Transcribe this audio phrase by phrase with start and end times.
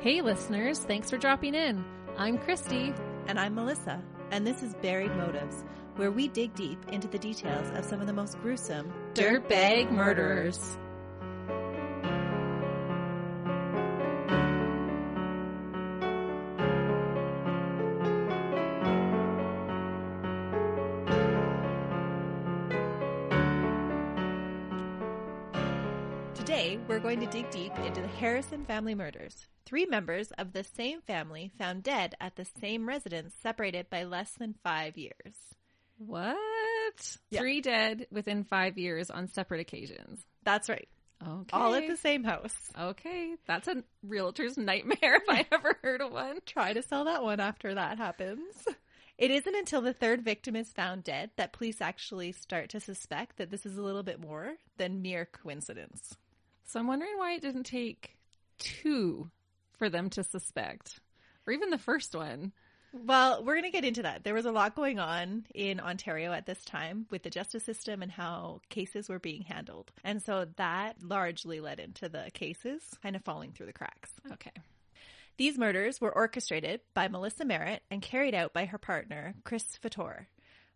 [0.00, 1.84] Hey, listeners, thanks for dropping in.
[2.16, 2.94] I'm Christy.
[3.26, 4.00] And I'm Melissa,
[4.30, 5.64] and this is Buried Motives,
[5.96, 10.78] where we dig deep into the details of some of the most gruesome Dirtbag murderers.
[26.36, 29.48] Today, we're going to dig deep into the Harrison family murders.
[29.68, 34.30] Three members of the same family found dead at the same residence, separated by less
[34.32, 35.34] than five years.
[35.98, 36.38] What?
[37.28, 37.40] Yeah.
[37.40, 40.24] Three dead within five years on separate occasions.
[40.42, 40.88] That's right.
[41.22, 41.50] Okay.
[41.52, 42.56] All at the same house.
[42.80, 46.38] Okay, that's a realtor's nightmare if I ever heard of one.
[46.46, 48.54] Try to sell that one after that happens.
[49.18, 53.36] It isn't until the third victim is found dead that police actually start to suspect
[53.36, 56.16] that this is a little bit more than mere coincidence.
[56.64, 58.16] So I'm wondering why it didn't take
[58.58, 59.30] two
[59.78, 61.00] for them to suspect,
[61.46, 62.52] or even the first one.
[62.92, 64.24] Well, we're going to get into that.
[64.24, 68.02] There was a lot going on in Ontario at this time with the justice system
[68.02, 69.92] and how cases were being handled.
[70.04, 74.10] And so that largely led into the cases kind of falling through the cracks.
[74.32, 74.52] Okay.
[75.36, 80.26] These murders were orchestrated by Melissa Merritt and carried out by her partner, Chris Fattore.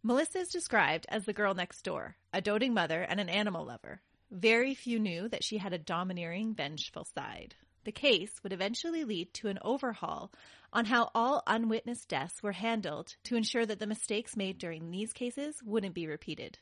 [0.03, 4.00] Melissa is described as the girl next door, a doting mother and an animal lover.
[4.31, 7.55] Very few knew that she had a domineering, vengeful side.
[7.84, 10.33] The case would eventually lead to an overhaul
[10.72, 15.12] on how all unwitnessed deaths were handled to ensure that the mistakes made during these
[15.12, 16.58] cases wouldn't be repeated.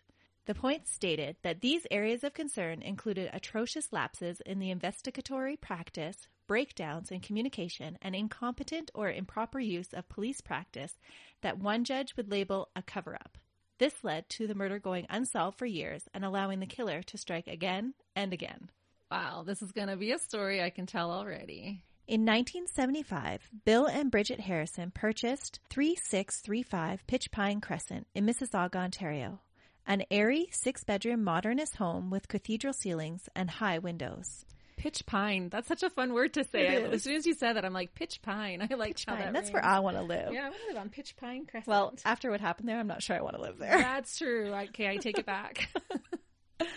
[0.46, 6.26] The point stated that these areas of concern included atrocious lapses in the investigatory practice,
[6.46, 10.98] breakdowns in communication, and incompetent or improper use of police practice
[11.42, 13.36] that one judge would label a cover up.
[13.78, 17.46] This led to the murder going unsolved for years and allowing the killer to strike
[17.46, 18.70] again and again.
[19.10, 21.82] Wow, this is going to be a story I can tell already.
[22.06, 29.40] In 1975, Bill and Bridget Harrison purchased 3635 Pitch Pine Crescent in Mississauga, Ontario,
[29.86, 34.44] an airy six bedroom modernist home with cathedral ceilings and high windows.
[34.76, 35.50] Pitch pine.
[35.50, 36.66] That's such a fun word to say.
[36.84, 38.66] I- as soon as you said that, I'm like, pitch pine.
[38.70, 39.62] I like how that That's where.
[39.64, 40.32] I want to live.
[40.32, 41.68] Yeah, I want to live on Pitch Pine Crescent.
[41.68, 43.76] Well, after what happened there, I'm not sure I want to live there.
[43.76, 44.52] that's true.
[44.54, 45.68] Okay, I take it back.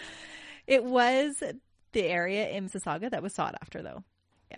[0.66, 1.44] It was
[1.94, 4.04] the area in Mississauga that was sought after, though.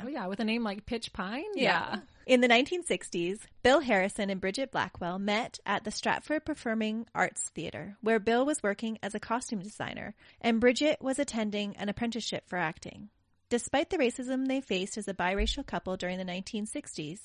[0.01, 1.43] oh yeah, with a name like Pitch Pine.
[1.55, 1.99] Yeah.
[2.25, 7.97] In the 1960s, Bill Harrison and Bridget Blackwell met at the Stratford Performing Arts Theatre,
[8.01, 12.57] where Bill was working as a costume designer and Bridget was attending an apprenticeship for
[12.57, 13.09] acting.
[13.49, 17.19] Despite the racism they faced as a biracial couple during the 1960s,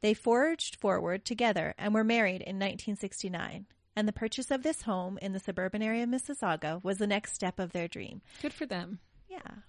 [0.00, 3.66] they forged forward together and were married in 1969.
[3.94, 7.34] And the purchase of this home in the suburban area of Mississauga was the next
[7.34, 8.20] step of their dream.
[8.42, 8.98] Good for them.
[9.30, 9.62] Yeah.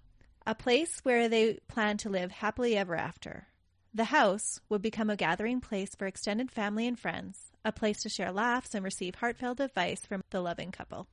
[0.48, 3.48] A place where they planned to live happily ever after.
[3.94, 8.10] The house would become a gathering place for extended family and friends, a place to
[8.10, 11.08] share laughs and receive heartfelt advice from the loving couple.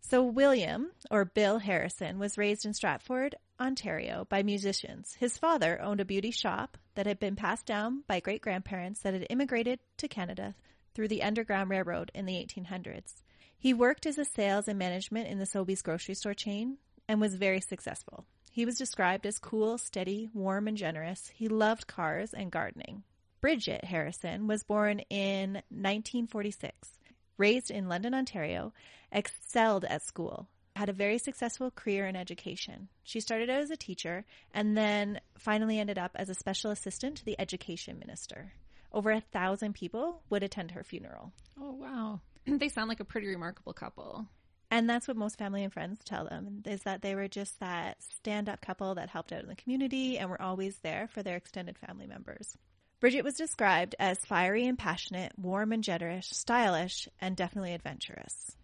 [0.00, 5.14] So, William, or Bill Harrison, was raised in Stratford, Ontario, by musicians.
[5.20, 9.12] His father owned a beauty shop that had been passed down by great grandparents that
[9.12, 10.54] had immigrated to Canada
[10.94, 13.22] through the Underground Railroad in the 1800s.
[13.56, 16.78] He worked as a sales and management in the Sobeys grocery store chain
[17.08, 18.24] and was very successful.
[18.50, 21.30] He was described as cool, steady, warm, and generous.
[21.34, 23.04] He loved cars and gardening.
[23.40, 26.88] Bridget Harrison was born in 1946,
[27.36, 28.72] raised in London, Ontario,
[29.12, 32.88] excelled at school, had a very successful career in education.
[33.04, 37.16] She started out as a teacher and then finally ended up as a special assistant
[37.18, 38.52] to the education minister.
[38.92, 41.32] Over a thousand people would attend her funeral.
[41.60, 44.26] Oh wow, they sound like a pretty remarkable couple.
[44.70, 48.02] And that's what most family and friends tell them is that they were just that
[48.02, 51.36] stand up couple that helped out in the community and were always there for their
[51.36, 52.56] extended family members.
[53.00, 58.56] Bridget was described as fiery and passionate, warm and generous, stylish, and definitely adventurous.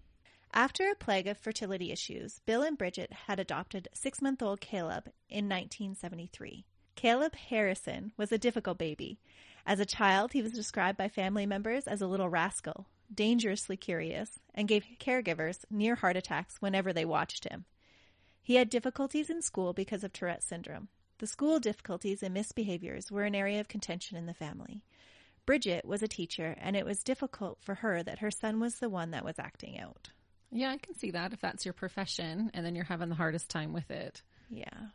[0.53, 5.09] After a plague of fertility issues, Bill and Bridget had adopted six month old Caleb
[5.29, 6.65] in 1973.
[6.97, 9.19] Caleb Harrison was a difficult baby.
[9.67, 14.39] As a child, he was described by family members as a little rascal, dangerously curious,
[14.55, 17.65] and gave caregivers near heart attacks whenever they watched him.
[18.43, 20.89] He had difficulties in school because of Tourette's syndrome.
[21.19, 24.83] The school difficulties and misbehaviors were an area of contention in the family.
[25.47, 28.89] Bridget was a teacher, and it was difficult for her that her son was the
[28.89, 30.11] one that was acting out.
[30.51, 33.51] Yeah, I can see that if that's your profession and then you're having the hardest
[33.51, 34.23] time with it.
[34.49, 34.89] Yeah.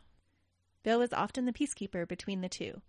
[0.82, 2.80] Bill was often the peacekeeper between the two.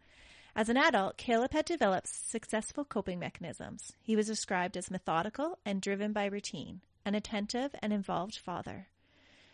[0.55, 3.93] As an adult, Caleb had developed successful coping mechanisms.
[4.01, 8.87] He was described as methodical and driven by routine, an attentive and involved father.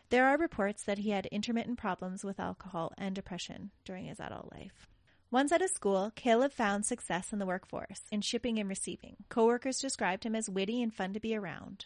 [0.09, 4.51] There are reports that he had intermittent problems with alcohol and depression during his adult
[4.51, 4.87] life.
[5.29, 9.17] Once at a school, Caleb found success in the workforce, in shipping and receiving.
[9.27, 11.85] Coworkers described him as witty and fun to be around.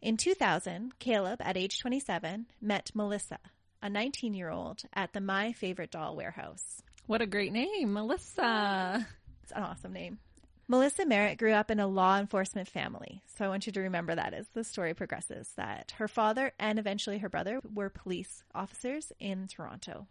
[0.00, 3.40] In 2000, Caleb, at age 27, met Melissa,
[3.82, 6.82] a 19 year old, at the My Favorite Doll warehouse.
[7.06, 9.06] What a great name, Melissa.
[9.42, 10.18] It's an awesome name.
[10.68, 14.14] Melissa Merritt grew up in a law enforcement family, so I want you to remember
[14.14, 19.10] that as the story progresses that her father and eventually her brother were police officers
[19.18, 20.06] in Toronto.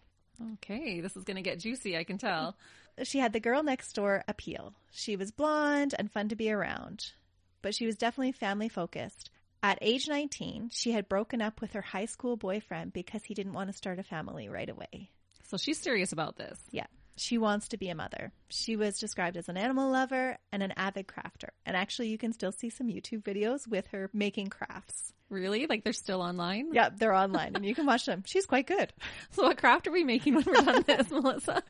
[0.56, 2.57] Okay, this is going to get juicy, I can tell.
[3.03, 4.74] She had the girl next door appeal.
[4.91, 7.13] She was blonde and fun to be around,
[7.62, 9.30] but she was definitely family focused.
[9.63, 13.53] At age 19, she had broken up with her high school boyfriend because he didn't
[13.53, 15.12] want to start a family right away.
[15.50, 16.60] So she's serious about this.
[16.72, 16.86] Yeah.
[17.16, 18.31] She wants to be a mother.
[18.50, 21.50] She was described as an animal lover and an avid crafter.
[21.66, 25.12] And actually, you can still see some YouTube videos with her making crafts.
[25.30, 25.66] Really?
[25.66, 26.69] Like they're still online?
[26.72, 28.24] Yeah, they're online and you can watch them.
[28.25, 28.94] She's quite good.
[29.31, 31.63] So what craft are we making when we're done this, Melissa?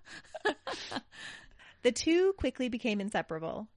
[1.81, 3.67] The two quickly became inseparable.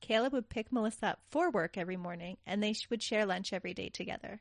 [0.00, 3.74] Caleb would pick Melissa up for work every morning and they would share lunch every
[3.74, 4.40] day together.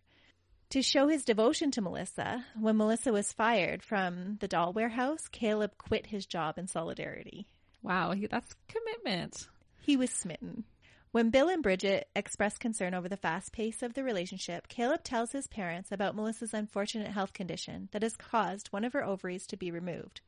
[0.72, 5.78] To show his devotion to Melissa, when Melissa was fired from the doll warehouse, Caleb
[5.78, 7.48] quit his job in solidarity.
[7.82, 9.48] Wow, that's commitment.
[9.80, 10.66] He was smitten.
[11.12, 15.32] When Bill and Bridget express concern over the fast pace of the relationship, Caleb tells
[15.32, 19.58] his parents about Melissa's unfortunate health condition that has caused one of her ovaries to
[19.58, 20.20] be removed.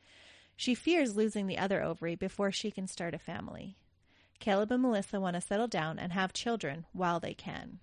[0.55, 3.75] She fears losing the other ovary before she can start a family.
[4.39, 7.79] Caleb and Melissa want to settle down and have children while they can.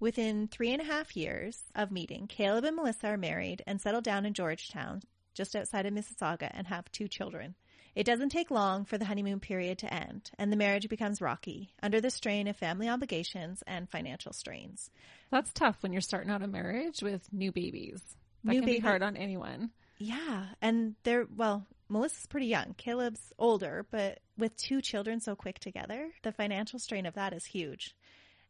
[0.00, 4.00] Within three and a half years of meeting, Caleb and Melissa are married and settle
[4.00, 5.02] down in Georgetown,
[5.34, 7.56] just outside of Mississauga, and have two children.
[7.96, 11.74] It doesn't take long for the honeymoon period to end, and the marriage becomes rocky
[11.82, 14.90] under the strain of family obligations and financial strains.
[15.32, 18.00] That's tough when you're starting out a marriage with new babies.
[18.44, 19.72] That New can baby- be hard on anyone.
[19.96, 22.74] Yeah, and they're well, Melissa's pretty young.
[22.74, 27.44] Caleb's older, but with two children so quick together, the financial strain of that is
[27.46, 27.96] huge.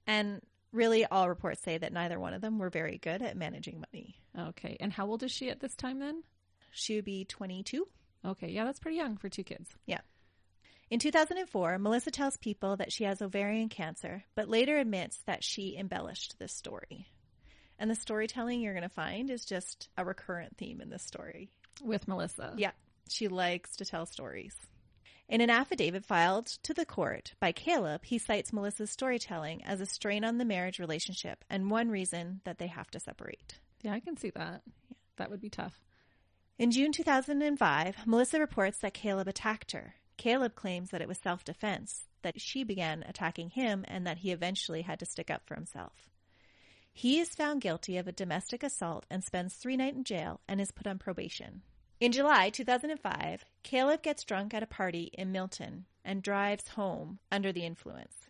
[0.06, 0.42] And
[0.72, 4.16] really all reports say that neither one of them were very good at managing money.
[4.38, 4.76] Okay.
[4.80, 6.22] And how old is she at this time then?
[6.70, 7.86] She would be 22.
[8.24, 8.48] Okay.
[8.50, 9.68] Yeah, that's pretty young for two kids.
[9.86, 10.00] Yeah.
[10.90, 15.76] In 2004, Melissa tells people that she has ovarian cancer, but later admits that she
[15.76, 17.06] embellished this story.
[17.78, 21.50] And the storytelling you're going to find is just a recurrent theme in this story.
[21.82, 22.54] With Melissa.
[22.56, 22.72] Yeah,
[23.08, 24.56] she likes to tell stories.
[25.28, 29.86] In an affidavit filed to the court by Caleb, he cites Melissa's storytelling as a
[29.86, 33.58] strain on the marriage relationship and one reason that they have to separate.
[33.82, 34.62] Yeah, I can see that.
[35.16, 35.82] That would be tough.
[36.58, 39.96] In June 2005, Melissa reports that Caleb attacked her.
[40.16, 44.32] Caleb claims that it was self defense, that she began attacking him, and that he
[44.32, 46.08] eventually had to stick up for himself.
[46.90, 50.58] He is found guilty of a domestic assault and spends three nights in jail and
[50.58, 51.62] is put on probation.
[52.00, 57.52] In July 2005, Caleb gets drunk at a party in Milton and drives home under
[57.52, 58.28] the influence.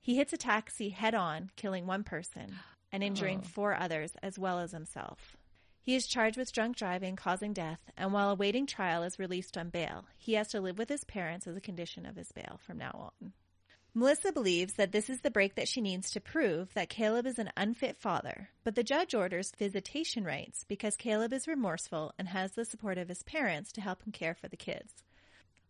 [0.00, 2.56] He hits a taxi head on, killing one person
[2.90, 3.46] and injuring Oh.
[3.46, 5.36] four others as well as himself.
[5.82, 9.68] He is charged with drunk driving causing death, and while awaiting trial is released on
[9.68, 10.06] bail.
[10.16, 13.12] He has to live with his parents as a condition of his bail from now
[13.20, 13.32] on.
[13.94, 17.38] Melissa believes that this is the break that she needs to prove that Caleb is
[17.38, 22.52] an unfit father, but the judge orders visitation rights because Caleb is remorseful and has
[22.52, 25.04] the support of his parents to help him care for the kids.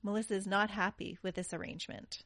[0.05, 2.23] Melissa is not happy with this arrangement.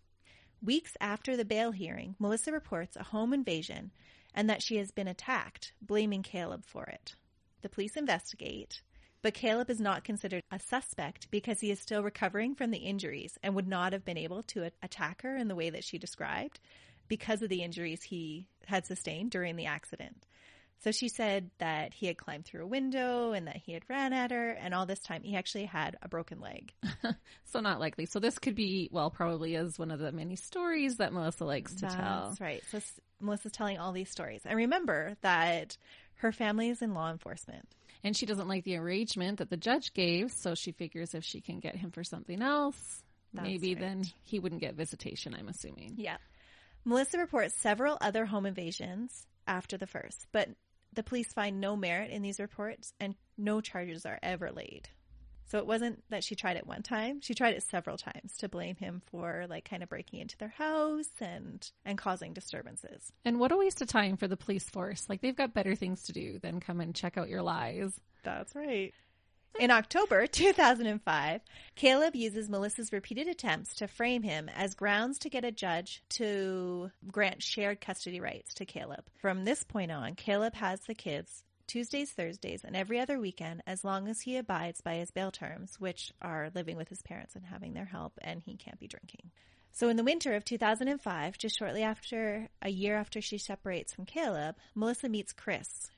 [0.62, 3.90] Weeks after the bail hearing, Melissa reports a home invasion
[4.34, 7.14] and that she has been attacked, blaming Caleb for it.
[7.62, 8.82] The police investigate,
[9.26, 13.37] but Caleb is not considered a suspect because he is still recovering from the injuries
[13.42, 16.61] and would not have been able to attack her in the way that she described
[17.09, 20.25] because of the injuries he had sustained during the accident.
[20.78, 24.12] So she said that he had climbed through a window and that he had ran
[24.12, 26.73] at her, and all this time he actually had a broken leg.
[27.47, 28.06] So not likely.
[28.06, 31.75] So this could be, well, probably is one of the many stories that Melissa likes
[31.76, 32.26] to tell.
[32.28, 32.62] That's right.
[32.71, 34.42] So s- Melissa's telling all these stories.
[34.45, 35.78] And remember that
[36.16, 37.66] her family is in law enforcement.
[38.04, 41.40] And she doesn't like the arrangement that the judge gave, so she figures if she
[41.40, 43.80] can get him for something else, That's maybe right.
[43.80, 45.94] then he wouldn't get visitation, I'm assuming.
[45.96, 46.16] Yeah.
[46.84, 50.48] Melissa reports several other home invasions after the first, but
[50.92, 54.88] the police find no merit in these reports and no charges are ever laid.
[55.46, 57.20] So it wasn't that she tried it one time.
[57.20, 60.48] She tried it several times to blame him for like kind of breaking into their
[60.48, 63.12] house and and causing disturbances.
[63.24, 65.06] And what a waste of time for the police force.
[65.08, 67.92] Like they've got better things to do than come and check out your lies.
[68.22, 68.92] That's right.
[69.58, 71.40] In October 2005,
[71.76, 76.90] Caleb uses Melissa's repeated attempts to frame him as grounds to get a judge to
[77.10, 79.04] grant shared custody rights to Caleb.
[79.18, 83.85] From this point on, Caleb has the kids Tuesdays, Thursdays, and every other weekend as
[83.85, 87.46] long as he abides by his bail terms, which are living with his parents and
[87.46, 89.30] having their help, and he can't be drinking.
[89.73, 94.06] So in the winter of 2005, just shortly after a year after she separates from
[94.06, 95.90] Caleb, Melissa meets Chris.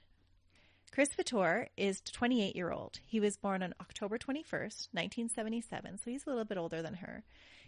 [0.90, 2.98] Chris Fattore is 28 year old.
[3.04, 7.22] He was born on October 21st, 1977, so he's a little bit older than her.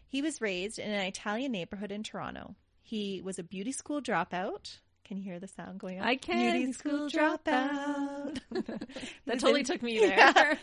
[0.05, 2.57] He was raised in an Italian neighborhood in Toronto.
[2.83, 4.79] He was a beauty school dropout.
[5.11, 6.07] Can you hear the sound going on?
[6.07, 6.53] I can.
[6.53, 8.39] Beauty school dropout.
[9.27, 10.57] that totally took me there.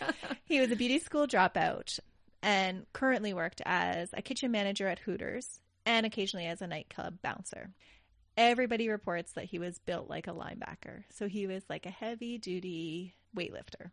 [0.45, 1.99] he was a beauty school dropout
[2.41, 7.71] and currently worked as a kitchen manager at Hooters and occasionally as a nightclub bouncer.
[8.37, 11.03] Everybody reports that he was built like a linebacker.
[11.09, 13.91] So he was like a heavy duty weightlifter.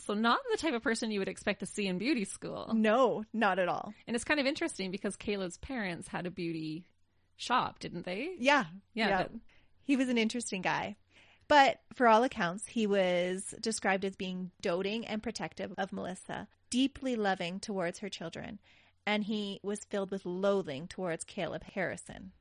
[0.00, 2.70] So not the type of person you would expect to see in beauty school.
[2.74, 3.94] No, not at all.
[4.06, 6.84] And it's kind of interesting because Caleb's parents had a beauty
[7.36, 8.34] shop, didn't they?
[8.38, 8.64] Yeah.
[8.92, 9.08] Yeah.
[9.08, 9.26] yeah.
[9.86, 10.96] He was an interesting guy.
[11.48, 17.14] But for all accounts, he was described as being doting and protective of Melissa, deeply
[17.14, 18.58] loving towards her children,
[19.06, 22.32] and he was filled with loathing towards Caleb Harrison.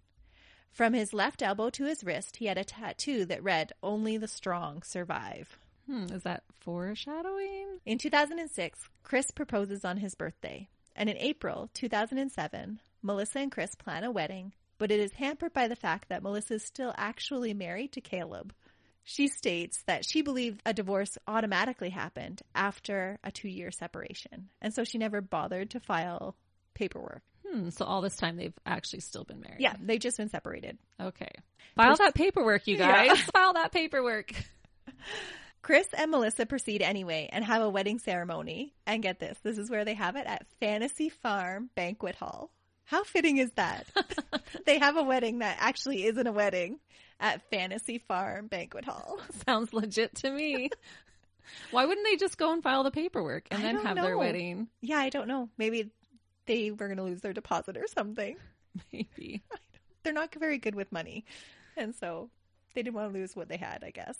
[0.72, 4.28] From his left elbow to his wrist, he had a tattoo that read, Only the
[4.28, 5.60] strong survive.
[5.86, 7.80] Hmm, is that foreshadowing?
[7.86, 10.68] In 2006, Chris proposes on his birthday.
[10.96, 15.68] And in April 2007, Melissa and Chris plan a wedding, but it is hampered by
[15.68, 18.54] the fact that Melissa is still actually married to Caleb.
[19.04, 24.50] She states that she believed a divorce automatically happened after a two year separation.
[24.62, 26.36] And so she never bothered to file
[26.74, 27.22] paperwork.
[27.48, 29.60] Hmm, so all this time they've actually still been married.
[29.62, 30.80] Yeah, they've just been separated.
[31.00, 31.30] Okay.
[31.76, 33.06] File that paperwork, you Yeah.
[33.08, 33.20] guys.
[33.34, 34.34] File that paperwork.
[35.62, 38.74] Chris and Melissa proceed anyway and have a wedding ceremony.
[38.88, 42.50] And get this this is where they have it at Fantasy Farm Banquet Hall.
[42.86, 43.86] How fitting is that?
[44.66, 46.80] they have a wedding that actually isn't a wedding
[47.20, 49.20] at Fantasy Farm Banquet Hall.
[49.48, 50.70] Sounds legit to me.
[51.72, 54.68] Why wouldn't they just go and file the paperwork and I then have their wedding?
[54.82, 55.50] Yeah, I don't know.
[55.58, 55.92] Maybe
[56.48, 58.38] they were going to lose their deposit or something.
[58.92, 59.44] Maybe.
[60.04, 61.24] They're not very good with money.
[61.78, 62.30] And so
[62.74, 64.18] they didn't want to lose what they had, I guess.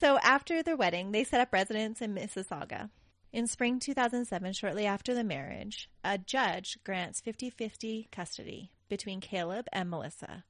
[0.00, 2.88] So after their wedding, they set up residence in Mississauga.
[3.32, 9.66] In spring 2007, shortly after the marriage, a judge grants 50 50 custody between Caleb
[9.72, 10.44] and Melissa.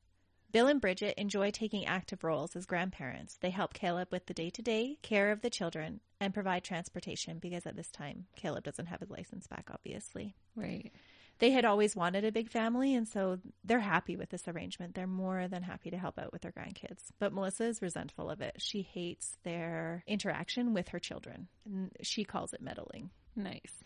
[0.53, 3.39] Bill and Bridget enjoy taking active roles as grandparents.
[3.41, 7.39] They help Caleb with the day to day care of the children and provide transportation
[7.39, 10.93] because at this time, Caleb doesn't have his license back, obviously Right.
[11.39, 15.07] they had always wanted a big family and so they're happy with this arrangement they're
[15.07, 18.55] more than happy to help out with their grandkids but melissa is resentful of it
[18.59, 23.83] she hates their interaction with her children and she calls it meddling Nice.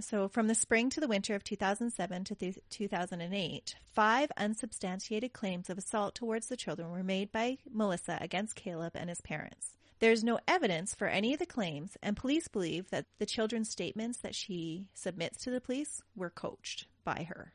[0.00, 5.70] So from the spring to the winter of 2007 to th- 2008 five unsubstantiated claims
[5.70, 10.22] of assault towards the children were made by melissa against caleb and his parents there's
[10.24, 14.34] no evidence for any of the claims, and police believe that the children's statements that
[14.34, 17.54] she submits to the police were coached by her.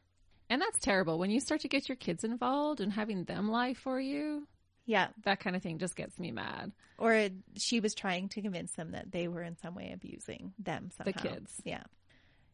[0.49, 1.19] And that's terrible.
[1.19, 4.47] When you start to get your kids involved and having them lie for you,
[4.87, 5.09] Yeah.
[5.23, 6.71] that kind of thing just gets me mad.
[6.97, 10.89] Or she was trying to convince them that they were in some way abusing them
[10.97, 11.11] somehow.
[11.21, 11.61] The kids.
[11.63, 11.83] Yeah.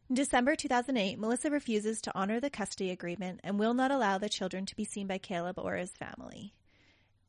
[0.08, 4.30] In December 2008, Melissa refuses to honor the custody agreement and will not allow the
[4.30, 6.54] children to be seen by Caleb or his family.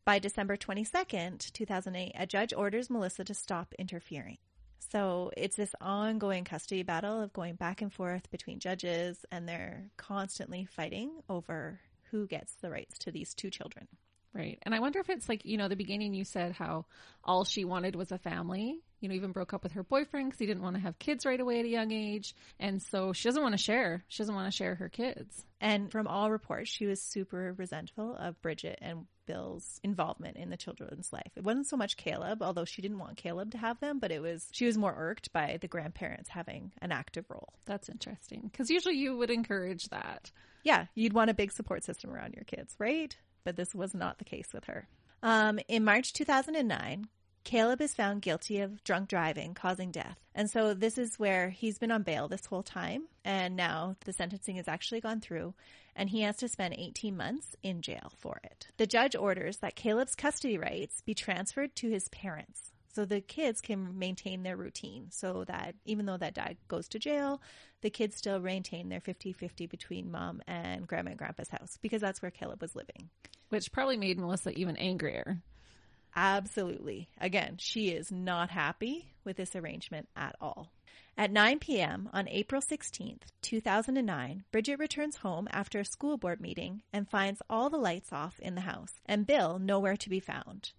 [0.05, 4.37] By December 22nd, 2008, a judge orders Melissa to stop interfering.
[4.77, 9.89] So it's this ongoing custody battle of going back and forth between judges, and they're
[9.97, 11.81] constantly fighting over
[12.11, 13.89] who gets the rights to these two children.
[14.33, 14.57] Right.
[14.61, 16.85] And I wonder if it's like, you know, the beginning you said how
[17.25, 20.39] all she wanted was a family, you know, even broke up with her boyfriend because
[20.39, 22.35] he didn't want to have kids right away at a young age.
[22.59, 24.03] And so she doesn't want to share.
[24.07, 25.45] She doesn't want to share her kids.
[25.61, 30.57] And from all reports, she was super resentful of Bridget and Bill's involvement in the
[30.57, 31.31] children's life.
[31.35, 34.21] It wasn't so much Caleb, although she didn't want Caleb to have them, but it
[34.21, 37.53] was she was more irked by the grandparents having an active role.
[37.65, 40.31] That's interesting because usually you would encourage that.
[40.63, 43.15] Yeah, you'd want a big support system around your kids, right?
[43.43, 44.87] But this was not the case with her.
[45.21, 47.07] Um, in March 2009,
[47.43, 50.17] Caleb is found guilty of drunk driving causing death.
[50.35, 53.03] And so this is where he's been on bail this whole time.
[53.25, 55.53] And now the sentencing has actually gone through
[55.95, 58.67] and he has to spend 18 months in jail for it.
[58.77, 62.71] The judge orders that Caleb's custody rights be transferred to his parents.
[62.93, 66.99] So the kids can maintain their routine so that even though that dad goes to
[66.99, 67.41] jail,
[67.81, 72.01] the kids still maintain their 50 50 between mom and grandma and grandpa's house because
[72.01, 73.09] that's where Caleb was living.
[73.49, 75.41] Which probably made Melissa even angrier.
[76.15, 77.09] Absolutely.
[77.19, 80.71] Again, she is not happy with this arrangement at all.
[81.17, 82.09] At 9 p.m.
[82.13, 87.69] on April 16th, 2009, Bridget returns home after a school board meeting and finds all
[87.69, 90.71] the lights off in the house and Bill nowhere to be found.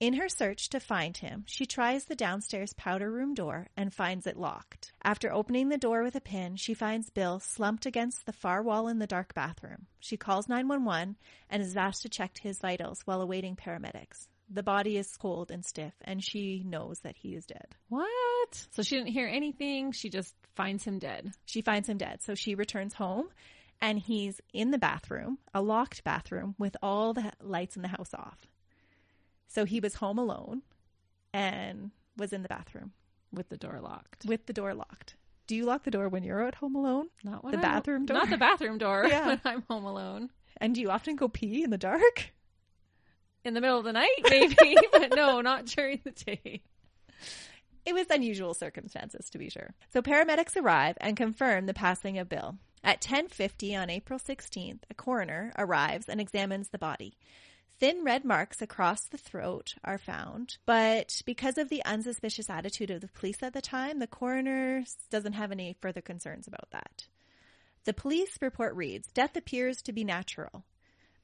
[0.00, 4.28] In her search to find him, she tries the downstairs powder room door and finds
[4.28, 4.92] it locked.
[5.02, 8.86] After opening the door with a pin, she finds Bill slumped against the far wall
[8.86, 9.86] in the dark bathroom.
[9.98, 11.16] She calls 911
[11.50, 14.28] and is asked to check his vitals while awaiting paramedics.
[14.50, 17.66] The body is cold and stiff, and she knows that he is dead.
[17.90, 18.66] What?
[18.70, 19.92] So she didn't hear anything.
[19.92, 21.32] She just finds him dead.
[21.44, 22.22] She finds him dead.
[22.22, 23.28] So she returns home,
[23.80, 28.14] and he's in the bathroom, a locked bathroom, with all the lights in the house
[28.14, 28.38] off.
[29.48, 30.62] So he was home alone
[31.32, 32.92] and was in the bathroom
[33.32, 34.24] with the door locked.
[34.26, 35.14] with the door locked.
[35.46, 37.08] Do you lock the door when you're at home alone?
[37.24, 38.16] Not when The I'm- bathroom door?
[38.16, 39.26] Not the bathroom door Yeah.
[39.28, 40.30] when I'm home alone.
[40.58, 42.32] And do you often go pee in the dark?
[43.48, 46.60] In the middle of the night, maybe, but no, not during the day.
[47.86, 49.72] It was unusual circumstances, to be sure.
[49.90, 52.58] So paramedics arrive and confirm the passing of Bill.
[52.84, 57.16] At 10:50 on April 16th, a coroner arrives and examines the body.
[57.80, 63.00] Thin red marks across the throat are found, but because of the unsuspicious attitude of
[63.00, 67.06] the police at the time, the coroner doesn't have any further concerns about that.
[67.84, 70.64] The police report reads, "Death appears to be natural."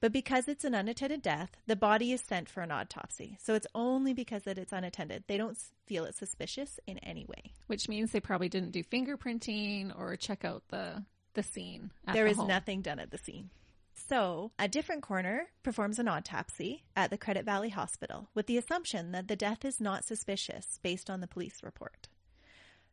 [0.04, 3.38] But because it's an unattended death, the body is sent for an autopsy.
[3.42, 5.24] So it's only because that it's unattended.
[5.26, 5.56] They don't
[5.86, 7.54] feel it suspicious in any way.
[7.68, 11.90] Which means they probably didn't do fingerprinting or check out the the scene.
[12.06, 12.48] At There the is home.
[12.48, 13.48] nothing done at the scene.
[13.94, 19.12] So, a different coroner performs an autopsy at the Credit Valley Hospital with the assumption
[19.12, 22.08] that the death is not suspicious based on the police report.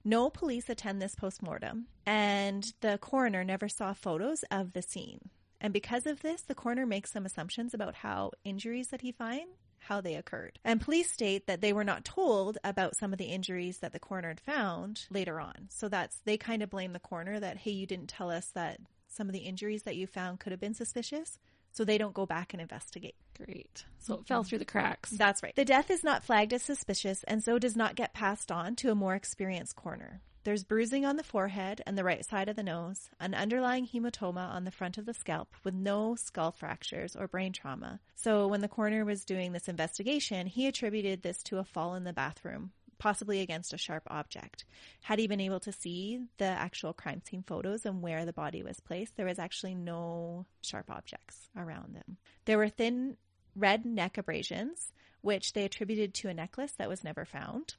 [0.05, 5.29] No police attend this postmortem, and the coroner never saw photos of the scene.
[5.61, 9.53] And because of this, the coroner makes some assumptions about how injuries that he finds
[9.81, 10.59] how they occurred.
[10.63, 13.99] And police state that they were not told about some of the injuries that the
[13.99, 15.69] coroner had found later on.
[15.69, 18.79] So that's they kind of blame the coroner that hey, you didn't tell us that
[19.07, 21.37] some of the injuries that you found could have been suspicious.
[21.73, 23.15] So they don't go back and investigate.
[23.37, 23.85] Great.
[23.99, 25.11] So it fell through the cracks.
[25.11, 25.55] That's right.
[25.55, 28.91] The death is not flagged as suspicious and so does not get passed on to
[28.91, 30.21] a more experienced coroner.
[30.43, 34.49] There's bruising on the forehead and the right side of the nose, an underlying hematoma
[34.49, 37.99] on the front of the scalp with no skull fractures or brain trauma.
[38.15, 42.05] So when the coroner was doing this investigation, he attributed this to a fall in
[42.05, 44.65] the bathroom, possibly against a sharp object.
[45.01, 48.63] Had he been able to see the actual crime scene photos and where the body
[48.63, 52.17] was placed, there was actually no sharp objects around them.
[52.45, 53.17] There were thin
[53.55, 57.75] red neck abrasions, which they attributed to a necklace that was never found,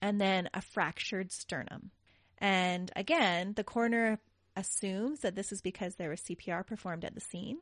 [0.00, 1.90] and then a fractured sternum.
[2.38, 4.18] And again, the coroner
[4.56, 7.58] assumes that this is because there was CPR performed at the scene,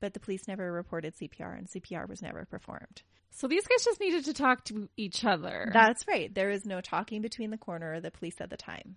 [0.00, 3.02] but the police never reported CPR and CPR was never performed.
[3.30, 5.70] So these guys just needed to talk to each other.
[5.72, 6.32] That's right.
[6.34, 8.96] There is no talking between the coroner or the police at the time.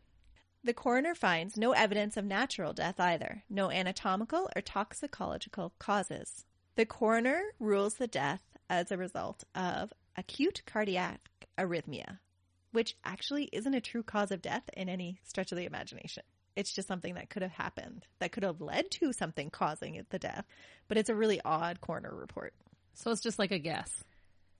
[0.63, 6.43] The coroner finds no evidence of natural death either, no anatomical or toxicological causes.
[6.75, 12.17] The coroner rules the death as a result of acute cardiac arrhythmia,
[12.75, 16.23] which actually isn't a true cause of death in any stretch of the imagination.
[16.57, 20.19] It's just something that could have happened, that could have led to something causing the
[20.19, 20.45] death.
[20.89, 22.53] But it's a really odd coroner report.
[22.93, 24.03] so it's just like a guess.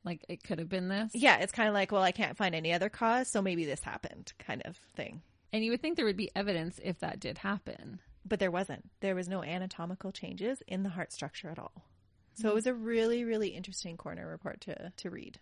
[0.06, 1.12] Like it could have been this.
[1.14, 3.82] Yeah, it's kind of like, well, I can't find any other cause, so maybe this
[3.82, 5.22] happened kind of thing.
[5.52, 8.00] And you would think there would be evidence if that did happen.
[8.26, 8.90] But there wasn't.
[9.02, 11.84] There was no anatomical changes in the heart structure at all.
[12.36, 12.48] So hmm.
[12.50, 15.40] it was a really, really interesting coroner report to, to read.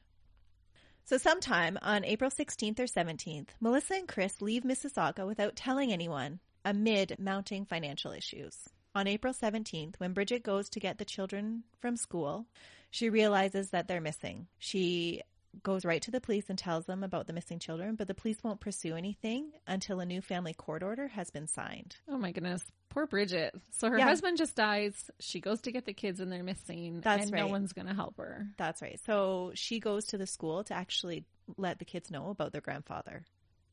[1.05, 6.39] So sometime on April 16th or 17th, Melissa and Chris leave Mississauga without telling anyone
[6.63, 8.57] amid mounting financial issues.
[8.95, 12.45] On April 17th, when Bridget goes to get the children from school,
[12.89, 14.47] she realizes that they're missing.
[14.59, 15.21] She
[15.61, 18.37] goes right to the police and tells them about the missing children, but the police
[18.43, 21.95] won't pursue anything until a new family court order has been signed.
[22.09, 22.63] Oh my goodness.
[22.89, 23.53] Poor Bridget.
[23.71, 24.05] So her Yeah.
[24.05, 25.09] husband just dies.
[25.19, 27.01] She goes to get the kids and they're missing.
[27.01, 28.47] That's and no one's going to help her.
[28.57, 28.99] That's right.
[29.05, 31.25] So she goes to the school to actually
[31.57, 33.23] let the kids know about their grandfather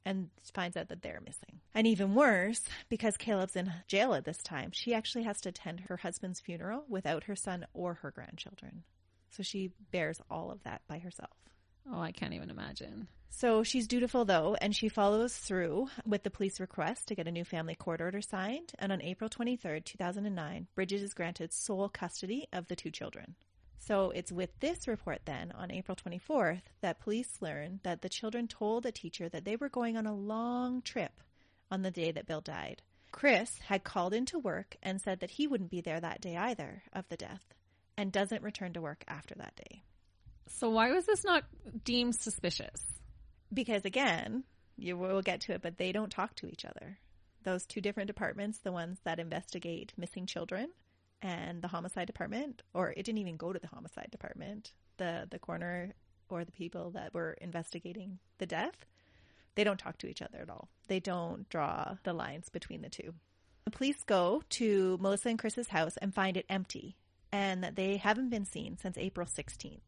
[0.07, 1.61] and finds out that they're missing.
[1.75, 5.81] And even worse, because Caleb's in jail at this time, she actually has to attend
[5.81, 8.83] her husband's funeral without her son or her grandchildren.
[9.31, 11.31] So she bears all of that by herself.
[11.93, 13.09] Oh, I can't even imagine.
[13.31, 17.33] So she's dutiful though, and she follows through with the police request to get a
[17.33, 18.73] new family court order signed.
[18.79, 23.37] And on April 23rd, 2009, Bridget is granted sole custody of the two children.
[23.79, 28.47] So it's with this report then, on April 24th, that police learn that the children
[28.47, 31.21] told a teacher that they were going on a long trip
[31.71, 32.83] on the day that Bill died.
[33.11, 36.83] Chris had called into work and said that he wouldn't be there that day either
[36.93, 37.55] of the death
[37.97, 39.83] and doesn't return to work after that day.
[40.51, 41.45] So why was this not
[41.85, 42.91] deemed suspicious?
[43.53, 44.45] because again,
[44.77, 46.99] you will get to it, but they don't talk to each other.
[47.43, 50.69] Those two different departments, the ones that investigate missing children
[51.23, 54.73] and the homicide department, or it didn't even go to the homicide department.
[54.99, 55.95] The the coroner
[56.29, 58.87] or the people that were investigating the death,
[59.55, 60.69] they don't talk to each other at all.
[60.87, 63.15] They don't draw the lines between the two.
[63.65, 66.97] The police go to Melissa and Chris's house and find it empty
[67.33, 69.79] and that they haven't been seen since April 16th.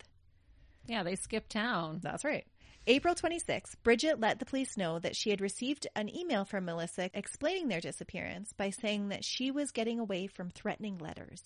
[0.86, 2.00] Yeah, they skipped town.
[2.02, 2.46] That's right.
[2.86, 7.10] April 26th, Bridget let the police know that she had received an email from Melissa
[7.14, 11.42] explaining their disappearance by saying that she was getting away from threatening letters.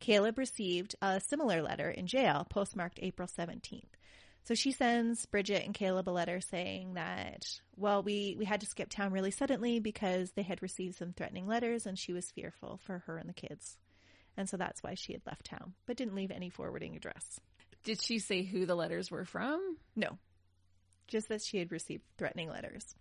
[0.00, 3.84] Caleb received a similar letter in jail, postmarked April 17th.
[4.44, 7.44] So she sends Bridget and Caleb a letter saying that,
[7.76, 11.46] well, we, we had to skip town really suddenly because they had received some threatening
[11.46, 13.76] letters and she was fearful for her and the kids.
[14.36, 17.38] And so that's why she had left town, but didn't leave any forwarding address.
[17.84, 19.76] Did she say who the letters were from?
[19.96, 20.18] No,
[21.08, 22.94] just that she had received threatening letters.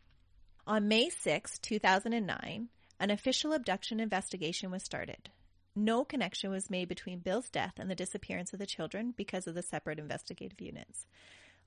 [0.67, 5.29] On May 6, 2009, an official abduction investigation was started.
[5.75, 9.55] No connection was made between Bill's death and the disappearance of the children because of
[9.55, 11.05] the separate investigative units.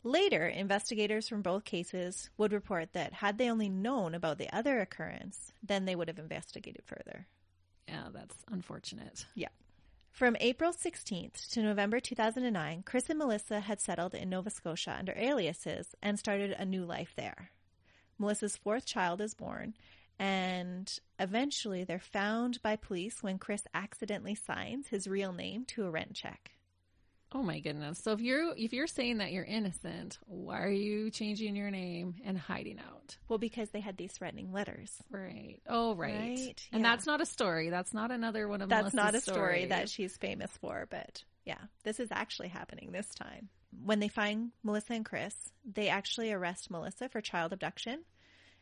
[0.03, 4.79] Later, investigators from both cases would report that had they only known about the other
[4.81, 7.27] occurrence, then they would have investigated further.
[7.89, 9.25] Yeah, that's unfortunate.
[9.35, 9.49] Yeah.
[10.15, 15.13] From April 16th to November 2009, Chris and Melissa had settled in Nova Scotia under
[15.17, 17.51] aliases and started a new life there.
[18.17, 19.75] Melissa's fourth child is born,
[20.17, 25.91] and eventually they're found by police when Chris accidentally signs his real name to a
[25.91, 26.53] rent check.
[27.35, 27.99] Oh my goodness.
[27.99, 32.15] So if you're if you're saying that you're innocent, why are you changing your name
[32.25, 33.17] and hiding out?
[33.29, 34.93] Well, because they had these threatening letters.
[35.11, 35.59] Right.
[35.69, 36.15] Oh, right.
[36.15, 36.91] Right, And yeah.
[36.91, 37.71] that's not a story.
[37.71, 39.69] That's not another one of That's Melissa's not a story stories.
[39.71, 43.49] that she's famous for, but yeah, this is actually happening this time.
[43.85, 48.05] When they find Melissa and Chris, they actually arrest Melissa for child abduction,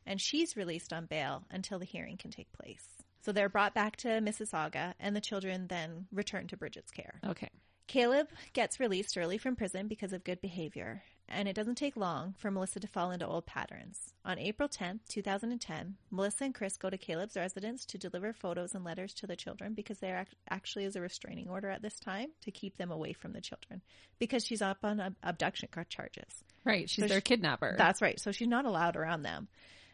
[0.07, 2.87] and she's released on bail until the hearing can take place.
[3.21, 7.21] So they're brought back to Mississauga, and the children then return to Bridget's care.
[7.25, 7.51] Okay.
[7.93, 12.35] Caleb gets released early from prison because of good behavior, and it doesn't take long
[12.39, 14.15] for Melissa to fall into old patterns.
[14.25, 18.83] On April 10th, 2010, Melissa and Chris go to Caleb's residence to deliver photos and
[18.83, 22.31] letters to the children because there ac- actually is a restraining order at this time
[22.41, 23.83] to keep them away from the children
[24.19, 26.43] because she's up on ab- abduction charges.
[26.65, 26.89] Right.
[26.89, 27.75] She's So their she- kidnapper.
[27.77, 28.19] That's right.
[28.19, 29.49] So she's not allowed around them,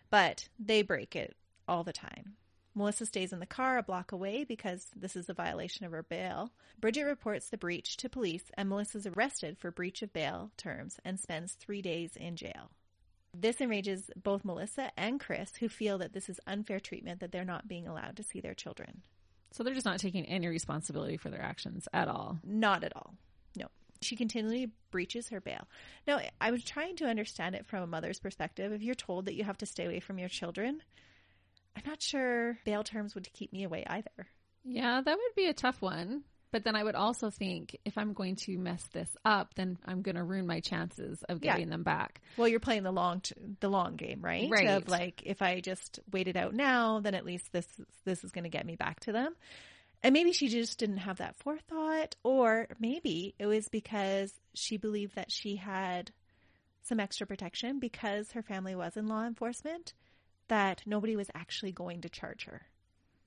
[0.08, 1.34] but they break it
[1.66, 2.36] all the time.
[2.78, 6.02] Melissa stays in the car a block away because this is a violation of her
[6.02, 6.52] bail.
[6.80, 11.18] Bridget reports the breach to police, and Melissa's arrested for breach of bail terms and
[11.18, 12.70] spends three days in jail.
[13.34, 17.44] This enrages both Melissa and Chris, who feel that this is unfair treatment that they're
[17.44, 19.02] not being allowed to see their children.
[19.50, 22.38] so they're just not taking any responsibility for their actions at all.
[22.44, 23.14] Not at all.
[23.56, 23.66] No.
[24.00, 25.66] She continually breaches her bail.
[26.06, 28.72] Now, I was trying to understand it from a mother's perspective.
[28.72, 30.82] If you're told that you have to stay away from your children,
[31.76, 34.26] I'm not sure bail terms would keep me away either.
[34.64, 36.24] Yeah, that would be a tough one.
[36.50, 40.00] But then I would also think if I'm going to mess this up, then I'm
[40.00, 41.52] going to ruin my chances of Yeah.
[41.52, 42.22] getting them back.
[42.38, 44.48] Well, you're playing the long t- the long game, right?
[44.50, 44.66] Right.
[44.66, 47.66] Of like if I just wait it out now, then at least this
[48.06, 49.34] this is going to get me back to them.
[50.02, 55.16] And maybe she just didn't have that forethought or maybe it was because she believed
[55.16, 56.12] that she had
[56.82, 59.92] some extra protection because her family was in law enforcement
[60.48, 62.62] that nobody was actually going to charge her,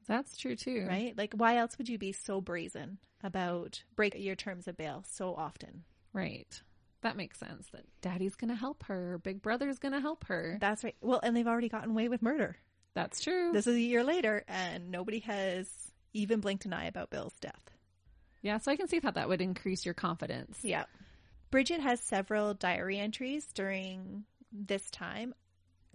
[0.07, 0.85] That's true too.
[0.87, 1.17] right?
[1.17, 5.35] Like why else would you be so brazen about break your terms of bail so
[5.35, 5.83] often?
[6.13, 6.61] Right.
[7.01, 10.57] That makes sense that daddy's going to help her, big brother's going to help her.
[10.61, 10.95] That's right.
[11.01, 12.57] Well, and they've already gotten away with murder.
[12.93, 13.51] That's true.
[13.53, 15.67] This is a year later, and nobody has
[16.13, 17.71] even blinked an eye about Bill's death.
[18.41, 20.59] yeah, so I can see how that would increase your confidence.
[20.61, 20.83] Yeah.
[21.51, 25.33] Bridget has several diary entries during this time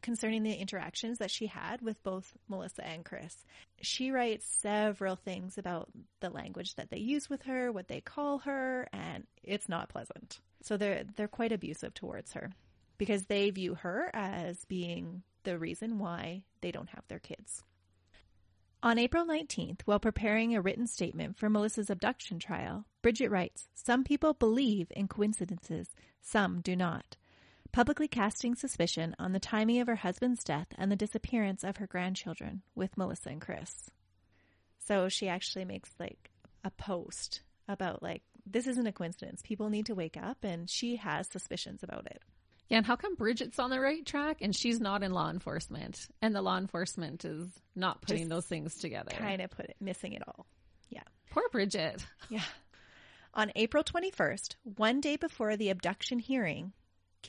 [0.03, 3.45] concerning the interactions that she had with both Melissa and Chris.
[3.81, 5.89] She writes several things about
[6.21, 10.41] the language that they use with her, what they call her, and it's not pleasant.
[10.63, 12.51] So they're they're quite abusive towards her
[12.99, 17.63] because they view her as being the reason why they don't have their kids.
[18.83, 24.05] On April 19th, while preparing a written statement for Melissa's abduction trial, Bridget writes Some
[24.05, 25.89] people believe in coincidences,
[26.21, 27.17] some do not.
[27.77, 31.87] Publicly casting suspicion on the timing of her husband's death and the disappearance of her
[31.87, 33.91] grandchildren with Melissa and Chris.
[34.87, 36.31] So she actually makes like
[36.65, 39.43] a post about like, this isn't a coincidence.
[39.45, 42.23] People need to wake up, and she has suspicions about it.
[42.71, 46.09] Yeah, and how come Bridget's on the right track and she's not in law enforcement
[46.23, 49.11] and the law enforcement is not putting Just those things together?
[49.11, 50.47] Kind of put it missing it all.
[50.89, 51.03] Yeah.
[51.31, 52.03] Poor Bridget.
[52.31, 52.41] Yeah.
[53.35, 56.73] On April 21st, one day before the abduction hearing,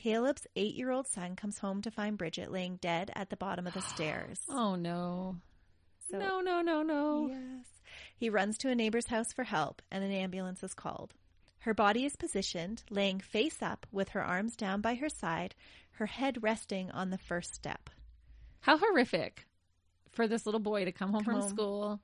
[0.02, 3.66] Caleb's eight year old son comes home to find Bridget laying dead at the bottom
[3.66, 4.38] of the stairs.
[4.48, 5.36] Oh no.
[6.10, 7.28] So- no, no, no, no.
[7.30, 7.66] Yes.
[8.16, 11.14] He runs to a neighbor's house for help, and an ambulance is called.
[11.60, 15.54] Her body is positioned, laying face up with her arms down by her side,
[15.92, 17.90] her head resting on the first step.
[18.60, 19.46] How horrific
[20.12, 21.50] for this little boy to come home Come from home.
[21.50, 22.00] school.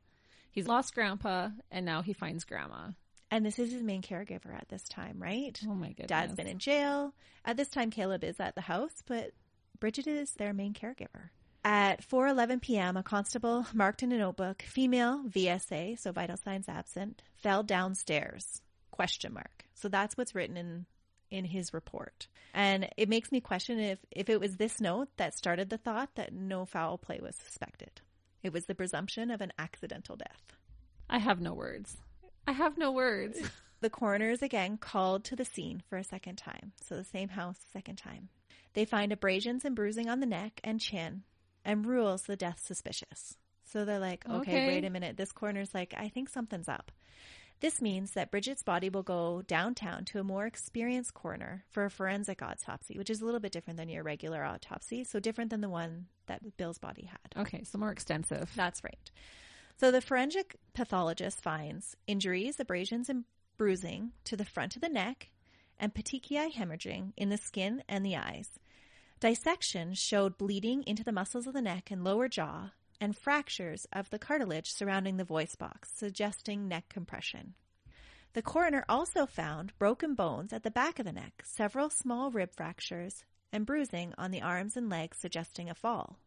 [0.50, 2.88] He's lost grandpa and now he finds grandma.
[3.34, 5.60] And this is his main caregiver at this time, right?
[5.66, 6.06] Oh my goodness.
[6.06, 7.12] Dad's been in jail.
[7.44, 9.32] At this time, Caleb is at the house, but
[9.80, 11.30] Bridget is their main caregiver.
[11.64, 17.24] At 4:11 p.m., a constable marked in a notebook, "Female VSA, so vital signs absent,
[17.34, 19.64] fell downstairs." Question mark.
[19.74, 20.86] So that's what's written in
[21.28, 22.28] in his report.
[22.54, 26.14] And it makes me question if if it was this note that started the thought
[26.14, 28.00] that no foul play was suspected.
[28.44, 30.56] It was the presumption of an accidental death.
[31.10, 31.96] I have no words.
[32.46, 33.38] I have no words.
[33.80, 36.72] The coroner is again called to the scene for a second time.
[36.88, 38.30] So the same house, second time.
[38.72, 41.24] They find abrasions and bruising on the neck and chin
[41.66, 43.36] and rules the death suspicious.
[43.70, 44.66] So they're like, okay, Okay.
[44.68, 45.18] wait a minute.
[45.18, 46.92] This coroner's like, I think something's up.
[47.60, 51.90] This means that Bridget's body will go downtown to a more experienced coroner for a
[51.90, 55.04] forensic autopsy, which is a little bit different than your regular autopsy.
[55.04, 57.42] So different than the one that Bill's body had.
[57.42, 58.50] Okay, so more extensive.
[58.56, 59.10] That's right.
[59.76, 63.24] So the forensic pathologist finds injuries, abrasions, and
[63.56, 65.30] bruising to the front of the neck
[65.78, 68.50] and petechiae hemorrhaging in the skin and the eyes.
[69.20, 74.10] Dissection showed bleeding into the muscles of the neck and lower jaw and fractures of
[74.10, 77.54] the cartilage surrounding the voice box, suggesting neck compression.
[78.34, 82.50] The coroner also found broken bones at the back of the neck, several small rib
[82.54, 86.18] fractures, and bruising on the arms and legs, suggesting a fall.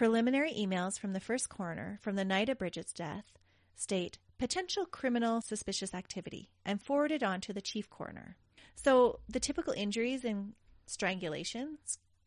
[0.00, 3.26] Preliminary emails from the first coroner from the night of Bridget's death
[3.76, 8.34] state potential criminal suspicious activity and forwarded on to the chief coroner.
[8.76, 10.54] So the typical injuries in
[10.86, 11.76] strangulation,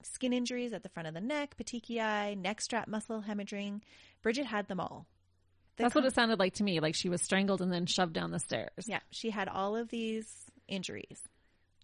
[0.04, 3.82] skin injuries at the front of the neck, petechiae, neck strap muscle hemorrhaging,
[4.22, 5.08] Bridget had them all.
[5.78, 6.80] The That's what it sounded like to me.
[6.80, 8.86] Like she was strangled and then shoved down the stairs.
[8.86, 10.28] yeah, she had all of these
[10.68, 11.24] injuries.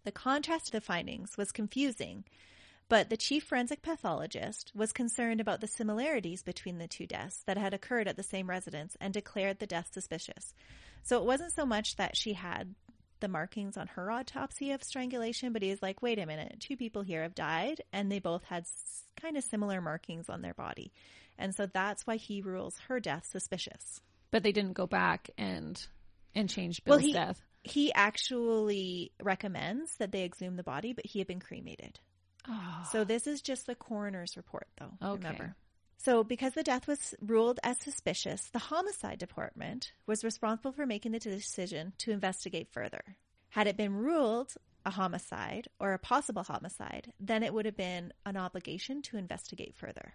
[0.03, 2.25] The contrast of the findings was confusing,
[2.89, 7.57] but the chief forensic pathologist was concerned about the similarities between the two deaths that
[7.57, 10.53] had occurred at the same residence and declared the death suspicious.
[11.03, 12.75] So it wasn't so much that she had
[13.21, 16.75] the markings on her autopsy of strangulation, but he was like, wait a minute, two
[16.77, 20.53] people here have died and they both had s- kind of similar markings on their
[20.53, 20.91] body.
[21.37, 24.01] And so that's why he rules her death suspicious.
[24.31, 25.81] But they didn't go back and
[26.35, 27.41] and change Well, Bill's he- death.
[27.63, 31.99] He actually recommends that they exhume the body, but he had been cremated.
[32.49, 32.89] Oh.
[32.91, 34.91] So this is just the coroner's report, though.
[35.01, 35.17] Okay.
[35.17, 35.55] Remember.
[35.97, 41.11] So because the death was ruled as suspicious, the homicide department was responsible for making
[41.11, 43.01] the decision to investigate further.
[43.49, 44.53] Had it been ruled
[44.85, 49.75] a homicide or a possible homicide, then it would have been an obligation to investigate
[49.75, 50.13] further.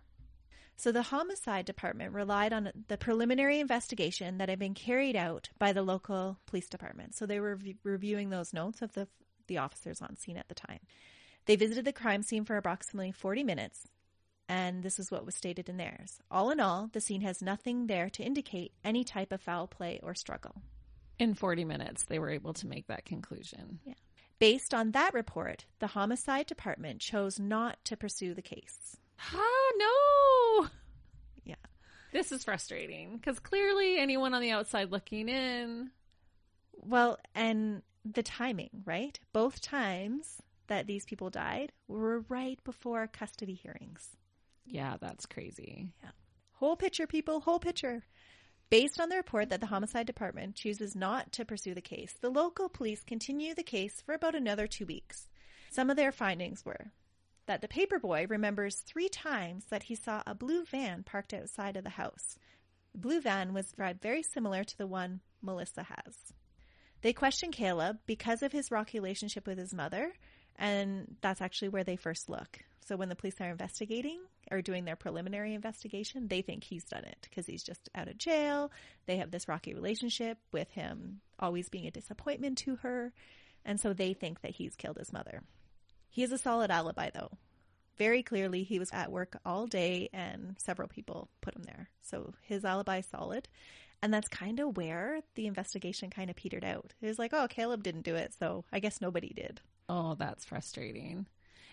[0.76, 5.72] So the homicide department relied on the preliminary investigation that had been carried out by
[5.72, 7.14] the local police department.
[7.14, 9.06] So they were rev- reviewing those notes of the
[9.46, 10.80] the officers on scene at the time.
[11.46, 13.86] They visited the crime scene for approximately 40 minutes,
[14.48, 16.20] and this is what was stated in theirs.
[16.30, 20.00] All in all, the scene has nothing there to indicate any type of foul play
[20.02, 20.62] or struggle.
[21.18, 23.78] In 40 minutes, they were able to make that conclusion.
[23.84, 23.94] Yeah.
[24.38, 28.96] Based on that report, the homicide department chose not to pursue the case.
[29.32, 30.68] Ah, no!
[31.44, 31.54] Yeah.
[32.12, 35.90] This is frustrating because clearly anyone on the outside looking in.
[36.72, 39.18] Well, and the timing, right?
[39.32, 44.08] Both times that these people died were right before custody hearings.
[44.64, 45.88] Yeah, that's crazy.
[46.02, 46.10] Yeah.
[46.52, 48.04] Whole picture, people, whole picture.
[48.70, 52.30] Based on the report that the homicide department chooses not to pursue the case, the
[52.30, 55.28] local police continue the case for about another two weeks.
[55.70, 56.92] Some of their findings were
[57.46, 61.84] that the paperboy remembers three times that he saw a blue van parked outside of
[61.84, 62.38] the house.
[62.92, 66.14] The blue van was very similar to the one Melissa has.
[67.02, 70.14] They question Caleb because of his rocky relationship with his mother,
[70.58, 72.60] and that's actually where they first look.
[72.86, 77.04] So when the police are investigating or doing their preliminary investigation, they think he's done
[77.04, 78.70] it because he's just out of jail.
[79.06, 83.12] They have this rocky relationship with him always being a disappointment to her,
[83.64, 85.42] and so they think that he's killed his mother.
[86.10, 87.30] He has a solid alibi though.
[87.96, 91.88] Very clearly he was at work all day and several people put him there.
[92.02, 93.48] So his alibi is solid.
[94.02, 96.92] And that's kind of where the investigation kind of petered out.
[97.00, 99.60] It was like, oh, Caleb didn't do it, so I guess nobody did.
[99.88, 101.26] Oh, that's frustrating.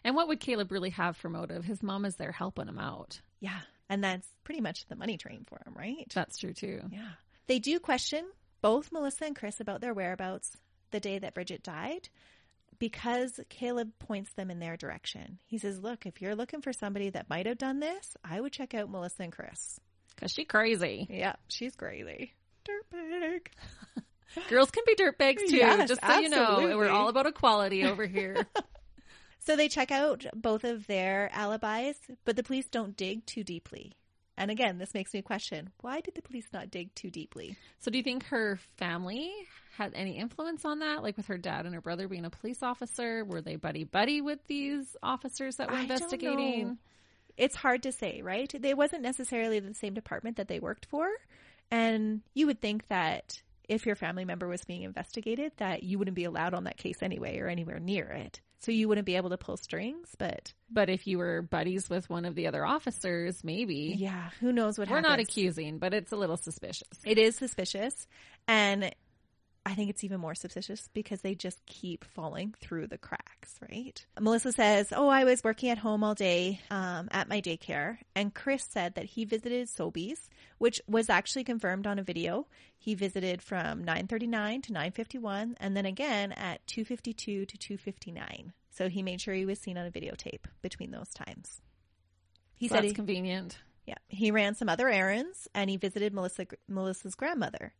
[0.04, 1.64] And what would Caleb really have for motive?
[1.64, 3.22] His mom is there helping him out.
[3.40, 3.60] Yeah.
[3.90, 6.12] And that's pretty much the money train for him, right?
[6.14, 6.82] That's true too.
[6.92, 7.10] Yeah.
[7.48, 8.26] They do question
[8.62, 10.56] both Melissa and Chris about their whereabouts
[10.92, 12.10] the day that Bridget died
[12.80, 15.40] because Caleb points them in their direction.
[15.46, 18.54] He says, Look, if you're looking for somebody that might have done this, I would
[18.54, 19.80] check out Melissa and Chris.
[20.16, 21.08] Because she crazy.
[21.10, 22.34] Yeah, she's crazy.
[22.66, 23.48] Dirtbag.
[24.50, 25.58] Girls can be dirtbags too.
[25.58, 28.48] Yes, just so you know, we're all about equality over here.
[29.44, 33.94] So they check out both of their alibis, but the police don't dig too deeply.
[34.38, 37.58] And again, this makes me question why did the police not dig too deeply?
[37.80, 39.34] so, do you think her family
[39.78, 41.02] had any influence on that?
[41.02, 44.22] Like with her dad and her brother being a police officer, were they buddy buddy
[44.22, 46.78] with these officers that were I investigating?
[47.36, 48.52] It's hard to say, right?
[48.58, 51.10] They wasn't necessarily the same department that they worked for.
[51.72, 56.16] And you would think that if your family member was being investigated, that you wouldn't
[56.16, 58.42] be allowed on that case anyway or anywhere near it.
[58.60, 62.10] So you wouldn't be able to pull strings, but But if you were buddies with
[62.10, 63.96] one of the other officers, maybe.
[63.98, 65.10] yeah, who knows what We're happens.
[65.12, 66.88] not accusing, but it's a little suspicious.
[67.04, 68.08] It is suspicious.
[68.48, 68.94] And
[69.64, 74.04] I think it's even more suspicious because they just keep falling through the cracks, right?
[74.20, 78.00] Melissa says, Oh, I was working at home all day um, at my daycare.
[78.16, 82.48] And Chris said that he visited Sobeys, which was actually confirmed on a video.
[82.80, 88.54] He visited from 939 to 951 and then again at 252 to 259.
[88.72, 91.62] So he made sure he was seen on a videotape between those times.
[92.56, 93.60] He So said that's he, convenient.
[93.86, 97.74] yeah, he ran some other errands and he visited Melissa Melissa's grandmother,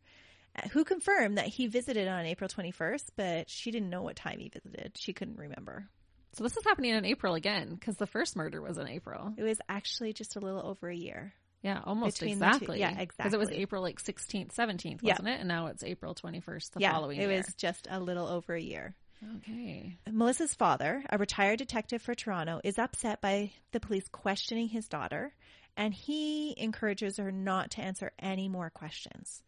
[0.72, 4.48] who confirmed that he visited on April 21st, but she didn't know what time he
[4.48, 4.92] visited.
[4.96, 5.88] She couldn't remember.
[6.34, 9.34] So this is happening in April again because the first murder was in April.
[9.36, 11.34] It was actually just a little over a year.
[11.62, 12.78] Yeah, almost the two- exactly.
[12.78, 13.50] Because it was.
[13.50, 15.38] April like 16th, 17th, wasn't it?
[15.38, 17.30] And now it's April 21st the yeah, following it year.
[17.30, 18.94] It was just a little over a year.
[19.36, 19.96] Okay.
[20.10, 25.32] Melissa's father, a retired detective for Toronto, is upset by the police questioning his daughter,
[25.76, 29.42] and he encourages her not to answer any more questions.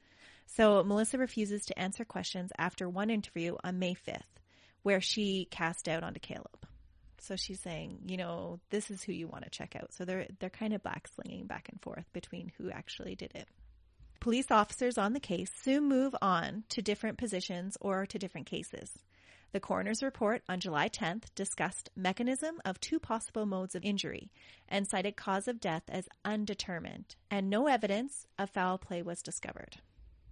[0.56, 4.20] So Melissa refuses to answer questions after one interview on May 5th,
[4.84, 6.68] where she cast doubt onto Caleb.
[7.18, 9.92] So she's saying, you know, this is who you want to check out.
[9.92, 13.48] So they're they're kind of black slinging back and forth between who actually did it.
[14.20, 18.92] Police officers on the case soon move on to different positions or to different cases.
[19.50, 24.30] The coroner's report on July 10th discussed mechanism of two possible modes of injury
[24.68, 29.78] and cited cause of death as undetermined, and no evidence of foul play was discovered.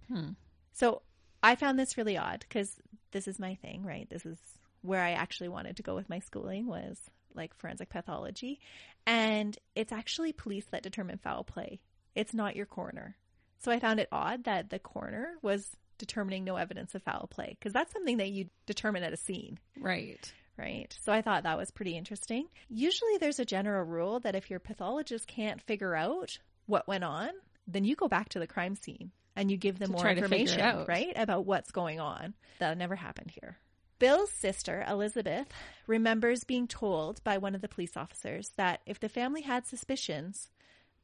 [0.07, 0.31] Hmm.
[0.73, 1.01] So
[1.41, 2.77] I found this really odd because
[3.11, 4.09] this is my thing, right?
[4.09, 4.37] This is
[4.81, 6.99] where I actually wanted to go with my schooling was
[7.35, 8.59] like forensic pathology,
[9.07, 11.79] and it's actually police that determine foul play.
[12.15, 13.15] It's not your coroner.
[13.59, 17.55] So I found it odd that the coroner was determining no evidence of foul play
[17.57, 20.31] because that's something that you determine at a scene Right.
[20.57, 20.93] right?
[21.01, 22.47] So I thought that was pretty interesting.
[22.67, 27.29] Usually there's a general rule that if your pathologist can't figure out what went on,
[27.67, 30.21] then you go back to the crime scene and you give them more try to
[30.27, 31.13] figure it information, right?
[31.15, 32.33] About what's going on.
[32.59, 33.57] That never happened here.
[33.99, 35.47] Bill's sister, Elizabeth,
[35.87, 40.49] remembers being told by one of the police officers that if the family had suspicions,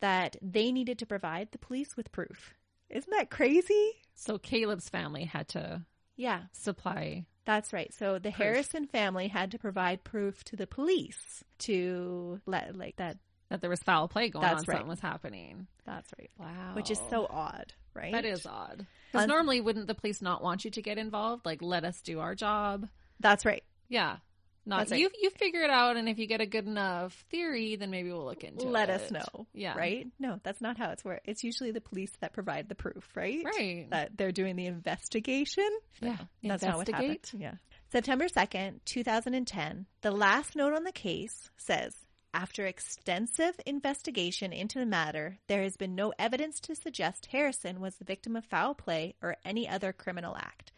[0.02, 2.54] that they needed to provide the police with proof.
[2.90, 3.92] Isn't that crazy?
[4.16, 7.26] So Caleb's family had to Yeah, supply.
[7.46, 7.94] That's right.
[7.94, 8.36] So the Proof.
[8.36, 13.18] Harrison family had to provide proof to the police to let like that.
[13.50, 14.76] That there was foul play going That's on, right.
[14.76, 15.68] something was happening.
[15.86, 16.30] That's right.
[16.38, 16.76] Wow.
[16.76, 18.12] Which is so odd, right?
[18.12, 18.86] That is odd.
[19.12, 21.46] Because Un- normally, wouldn't the police not want you to get involved?
[21.46, 22.88] Like, let us do our job.
[23.20, 23.64] That's right.
[23.88, 24.18] Yeah.
[24.66, 25.00] Not That's right.
[25.00, 25.10] you.
[25.20, 28.26] You figure it out, and if you get a good enough theory, then maybe we'll
[28.26, 28.70] look into it.
[28.70, 29.48] Let us know.
[29.52, 29.76] Yeah.
[29.76, 30.06] Right?
[30.20, 31.28] No, that's not how it's worked.
[31.28, 33.44] It's usually the police that provide the proof, right?
[33.44, 33.88] Right.
[33.90, 35.68] That they're doing the investigation.
[36.02, 36.18] Yeah.
[36.44, 37.32] That's not what happened.
[37.34, 37.54] Yeah.
[37.92, 41.96] September 2nd, 2010, the last note on the case says
[42.34, 47.96] After extensive investigation into the matter, there has been no evidence to suggest Harrison was
[47.96, 50.72] the victim of foul play or any other criminal act.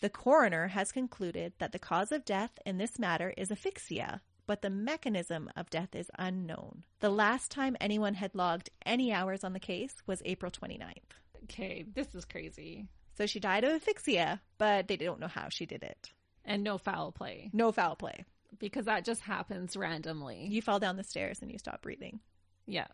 [0.00, 4.60] The coroner has concluded that the cause of death in this matter is asphyxia, but
[4.60, 6.84] the mechanism of death is unknown.
[7.00, 11.14] The last time anyone had logged any hours on the case was April 29th.
[11.44, 12.88] Okay, this is crazy.
[13.16, 16.10] So she died of asphyxia, but they don't know how she did it.
[16.44, 18.24] And no foul play No foul play.
[18.58, 20.46] Because that just happens randomly.
[20.50, 22.20] You fall down the stairs and you stop breathing.
[22.66, 22.86] yeah.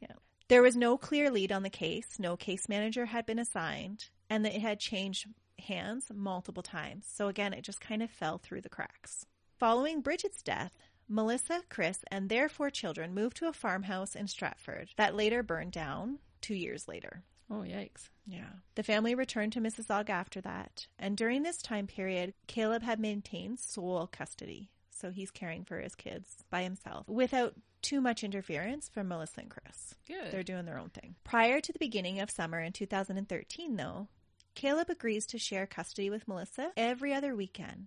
[0.00, 0.12] Yeah.
[0.48, 2.18] There was no clear lead on the case.
[2.18, 5.26] No case manager had been assigned, and it had changed
[5.58, 7.06] hands multiple times.
[7.12, 9.24] So again, it just kind of fell through the cracks.
[9.58, 10.72] Following Bridget's death,
[11.08, 15.72] Melissa, Chris, and their four children moved to a farmhouse in Stratford that later burned
[15.72, 17.22] down two years later.
[17.50, 18.10] Oh, yikes.
[18.26, 18.50] Yeah.
[18.74, 23.58] The family returned to Mississauga after that, and during this time period, Caleb had maintained
[23.60, 24.68] sole custody.
[25.06, 29.48] So he's caring for his kids by himself without too much interference from Melissa and
[29.48, 29.94] Chris.
[30.08, 30.32] Good.
[30.32, 31.14] They're doing their own thing.
[31.22, 34.08] Prior to the beginning of summer in 2013, though,
[34.56, 37.86] Caleb agrees to share custody with Melissa every other weekend.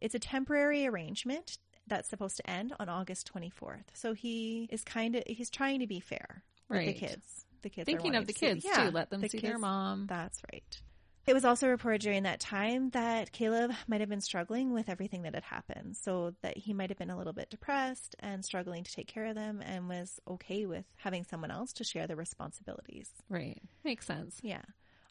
[0.00, 3.84] It's a temporary arrangement that's supposed to end on August 24th.
[3.94, 7.46] So he is kind of he's trying to be fair with the kids.
[7.62, 8.90] The kids Thinking of the see- kids yeah, too.
[8.90, 10.06] Let them the see their kids- mom.
[10.08, 10.80] That's right.
[11.28, 15.22] It was also reported during that time that Caleb might have been struggling with everything
[15.22, 15.94] that had happened.
[15.98, 19.26] So that he might have been a little bit depressed and struggling to take care
[19.26, 23.10] of them and was okay with having someone else to share the responsibilities.
[23.28, 23.60] Right.
[23.84, 24.38] Makes sense.
[24.42, 24.62] Yeah.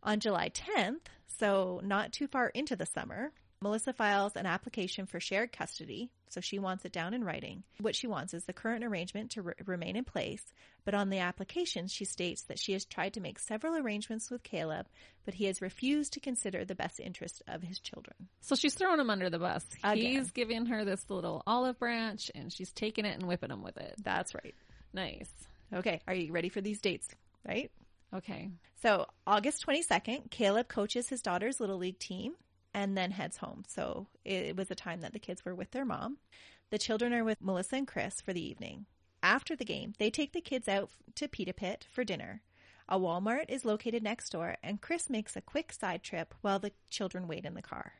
[0.01, 5.19] On July 10th, so not too far into the summer, Melissa files an application for
[5.19, 7.63] shared custody, so she wants it down in writing.
[7.81, 10.43] What she wants is the current arrangement to re- remain in place,
[10.85, 14.43] but on the application, she states that she has tried to make several arrangements with
[14.43, 14.85] Caleb,
[15.25, 18.27] but he has refused to consider the best interest of his children.
[18.41, 19.65] So she's throwing him under the bus.
[19.83, 19.97] Again.
[19.97, 23.77] He's giving her this little olive branch and she's taking it and whipping him with
[23.77, 23.95] it.
[24.03, 24.55] That's right.
[24.93, 25.29] Nice.
[25.73, 27.07] Okay, are you ready for these dates?
[27.45, 27.71] Right?
[28.13, 28.51] Okay.
[28.81, 32.35] So, August 22nd, Caleb coaches his daughter's Little League team
[32.73, 33.63] and then heads home.
[33.67, 36.17] So, it was a time that the kids were with their mom.
[36.69, 38.85] The children are with Melissa and Chris for the evening.
[39.23, 42.41] After the game, they take the kids out to Pita Pit for dinner.
[42.89, 46.71] A Walmart is located next door, and Chris makes a quick side trip while the
[46.89, 47.93] children wait in the car.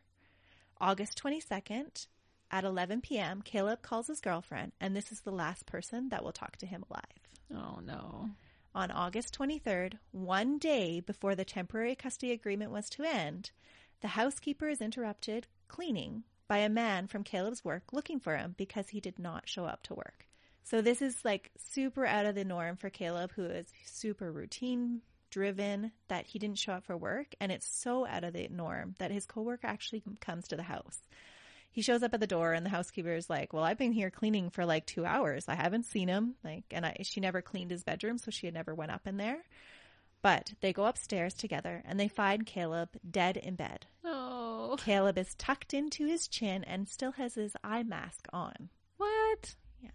[0.80, 2.08] August 22nd,
[2.50, 6.32] at 11 p.m., Caleb calls his girlfriend, and this is the last person that will
[6.32, 7.04] talk to him alive.
[7.54, 8.30] Oh no.
[8.74, 13.52] On August 23rd, one day before the temporary custody agreement was to end,
[14.02, 18.90] the housekeeper is interrupted cleaning by a man from Caleb's work looking for him because
[18.90, 20.28] he did not show up to work.
[20.64, 25.02] So this is like super out of the norm for Caleb, who is super routine
[25.30, 27.36] driven, that he didn't show up for work.
[27.40, 31.00] And it's so out of the norm that his coworker actually comes to the house.
[31.72, 34.10] He shows up at the door and the housekeeper is like, well, I've been here
[34.10, 35.46] cleaning for like two hours.
[35.48, 36.36] I haven't seen him.
[36.44, 38.18] Like, and I, she never cleaned his bedroom.
[38.18, 39.40] So she had never went up in there.
[40.22, 43.86] But they go upstairs together and they find Caleb dead in bed.
[44.04, 44.76] Oh.
[44.80, 48.70] Caleb is tucked into his chin and still has his eye mask on.
[48.98, 49.56] What?
[49.82, 49.92] Yeah.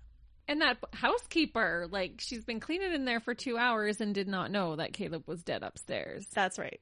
[0.49, 4.51] And that housekeeper, like, she's been cleaning in there for two hours and did not
[4.51, 6.27] know that Caleb was dead upstairs.
[6.33, 6.81] That's right.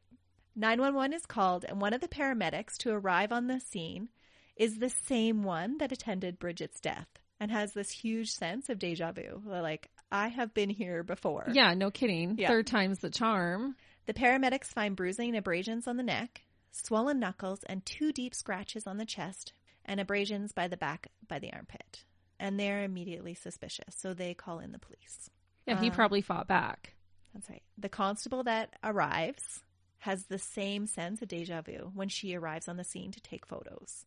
[0.57, 4.09] 911 is called, and one of the paramedics to arrive on the scene
[4.57, 9.13] is the same one that attended Bridget's death and has this huge sense of deja
[9.13, 9.41] vu.
[9.47, 11.47] Like, I have been here before.
[11.53, 12.37] Yeah, no kidding.
[12.39, 12.49] Yeah.
[12.49, 13.77] Third time's the charm.
[14.07, 16.43] The paramedics find bruising and abrasions on the neck,
[16.73, 19.53] swollen knuckles, and two deep scratches on the chest,
[19.85, 22.05] and abrasions by the back by the armpit.
[22.39, 25.31] And they're immediately suspicious, so they call in the police.
[25.67, 26.95] Yeah, he Uh, probably fought back.
[27.35, 27.63] That's right.
[27.79, 29.63] The constable that arrives
[29.99, 33.47] has the same sense of deja vu when she arrives on the scene to take
[33.47, 34.07] photos.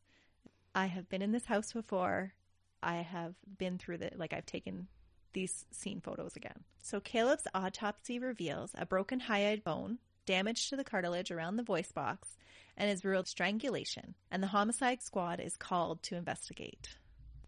[0.76, 2.34] I have been in this house before.
[2.82, 4.88] I have been through the, like, I've taken
[5.34, 6.64] these scene photos again.
[6.82, 11.92] So Caleb's autopsy reveals a broken hyoid bone, damage to the cartilage around the voice
[11.92, 12.38] box,
[12.78, 14.16] and is ruled strangulation.
[14.32, 16.90] And the homicide squad is called to investigate.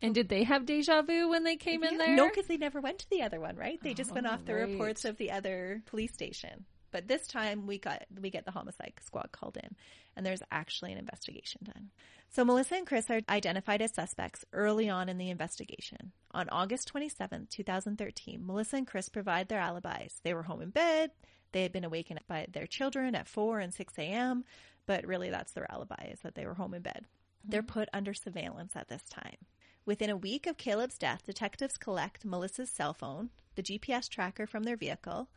[0.01, 2.15] And did they have deja vu when they came in there?
[2.15, 3.79] No, because they never went to the other one, right?
[3.81, 4.69] They just went Oh, off the right.
[4.69, 6.65] reports of the other police station.
[6.95, 9.75] But this time we got we get the homicide squad called in,
[10.15, 11.89] and there's actually an investigation done.
[12.29, 16.13] So Melissa and Chris are identified as suspects early on in the investigation.
[16.31, 20.21] On August 27, 2013, Melissa and Chris provide their alibis.
[20.23, 21.11] They were home in bed.
[21.51, 24.45] They had been awakened by their children at 4 and 6 a.m.,
[24.85, 27.07] but really that's their alibi is that they were home in bed.
[27.07, 27.51] Mm-hmm.
[27.51, 29.35] They're put under surveillance at this time.
[29.85, 34.63] Within a week of Caleb's death, detectives collect Melissa's cell phone, the GPS tracker from
[34.63, 35.27] their vehicle,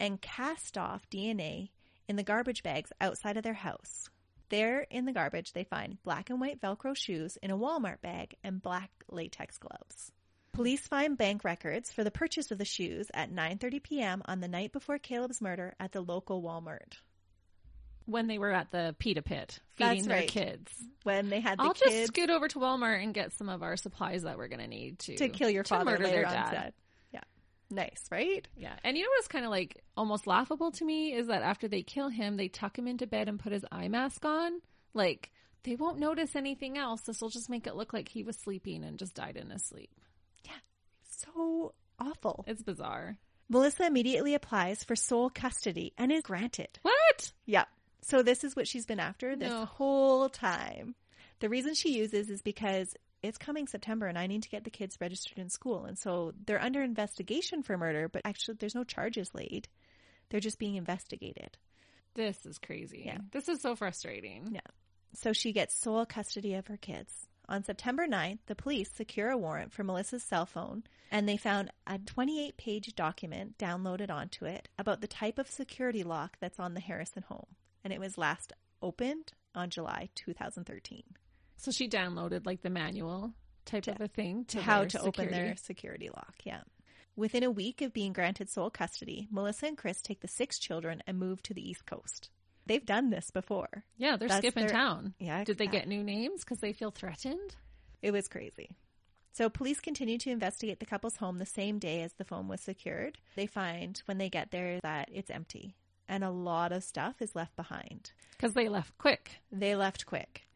[0.00, 1.70] and cast off DNA
[2.08, 4.08] in the garbage bags outside of their house.
[4.48, 8.34] There in the garbage, they find black and white Velcro shoes in a Walmart bag
[8.42, 10.10] and black latex gloves.
[10.52, 14.22] Police find bank records for the purchase of the shoes at 9:30 p.m.
[14.24, 16.94] on the night before Caleb's murder at the local Walmart.
[18.06, 20.28] when they were at the pita pit feeding That's their right.
[20.28, 20.72] kids.
[21.04, 23.62] When they had the I'll kids just scoot over to Walmart and get some of
[23.62, 26.16] our supplies that we're going to need to to kill your to father murder later
[26.22, 26.50] their on dad.
[26.50, 26.74] set.
[27.70, 28.46] Nice, right?
[28.56, 28.74] Yeah.
[28.84, 31.82] And you know what's kind of like almost laughable to me is that after they
[31.82, 34.60] kill him, they tuck him into bed and put his eye mask on.
[34.92, 35.30] Like,
[35.62, 37.02] they won't notice anything else.
[37.02, 39.64] This will just make it look like he was sleeping and just died in his
[39.64, 39.90] sleep.
[40.44, 40.52] Yeah.
[41.08, 42.44] So awful.
[42.48, 43.18] It's bizarre.
[43.48, 46.78] Melissa immediately applies for sole custody and is granted.
[46.82, 47.32] What?
[47.46, 47.64] Yeah.
[48.02, 49.64] So this is what she's been after this No.
[49.66, 50.94] whole time.
[51.40, 54.70] The reason she uses is because it's coming September and I need to get the
[54.70, 55.84] kids registered in school.
[55.84, 59.68] And so they're under investigation for murder, but actually there's no charges laid.
[60.30, 61.58] They're just being investigated.
[62.14, 63.02] This is crazy.
[63.06, 63.18] Yeah.
[63.30, 64.48] This is so frustrating.
[64.52, 64.60] Yeah.
[65.14, 67.28] So she gets sole custody of her kids.
[67.48, 71.70] On September 9th, the police secure a warrant for Melissa's cell phone and they found
[71.86, 76.74] a 28 page document downloaded onto it about the type of security lock that's on
[76.74, 77.48] the Harrison home.
[77.82, 81.02] And it was last opened on July 2013
[81.60, 83.34] So she downloaded like the manual
[83.66, 86.08] type To- of a thing to how to open their security.
[86.08, 86.36] lock.
[86.44, 86.62] Yeah.
[87.16, 91.02] Within a week of being granted sole custody, Melissa and Chris take the six children
[91.06, 92.30] and move to the East Coast.
[92.64, 93.84] They've done this before.
[93.98, 95.14] Yeah, they're That's skipping their- town.
[95.18, 95.44] Yeah.
[95.44, 97.56] Did they get new names because they feel threatened?
[98.00, 98.76] It was crazy.
[99.32, 102.60] So police continue to investigate the couple's home the same day as the phone was
[102.62, 103.18] secured.
[103.36, 105.74] They find when they get there that it's empty
[106.08, 108.12] and a lot of stuff is left behind.
[108.32, 109.40] Because they left quick.
[109.52, 110.46] They left quick.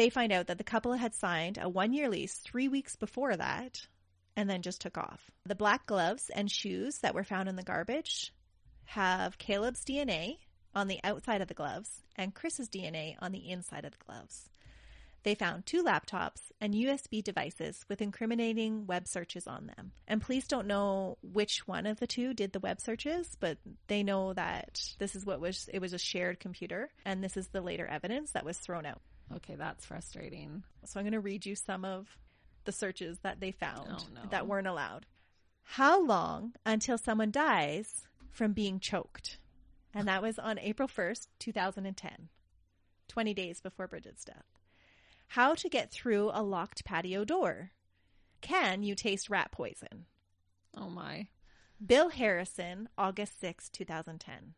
[0.00, 3.36] They find out that the couple had signed a one year lease three weeks before
[3.36, 3.86] that
[4.34, 5.30] and then just took off.
[5.44, 8.32] The black gloves and shoes that were found in the garbage
[8.86, 10.38] have Caleb's DNA
[10.74, 14.48] on the outside of the gloves and Chris's DNA on the inside of the gloves.
[15.22, 19.92] They found two laptops and USB devices with incriminating web searches on them.
[20.08, 24.02] And police don't know which one of the two did the web searches, but they
[24.02, 27.60] know that this is what was it was a shared computer and this is the
[27.60, 29.02] later evidence that was thrown out.
[29.36, 30.62] Okay, that's frustrating.
[30.84, 32.08] So I'm going to read you some of
[32.64, 34.20] the searches that they found Oh, no.
[34.30, 35.06] that weren't allowed.
[35.62, 39.38] How long until someone dies from being choked?
[39.94, 42.28] And that was on April 1st, 2010,
[43.08, 44.44] 20 days before Bridget's death.
[45.28, 47.70] How to get through a locked patio door?
[48.40, 50.06] Can you taste rat poison?
[50.76, 51.28] Oh my.
[51.84, 54.54] Bill Harrison, August 6, 2010.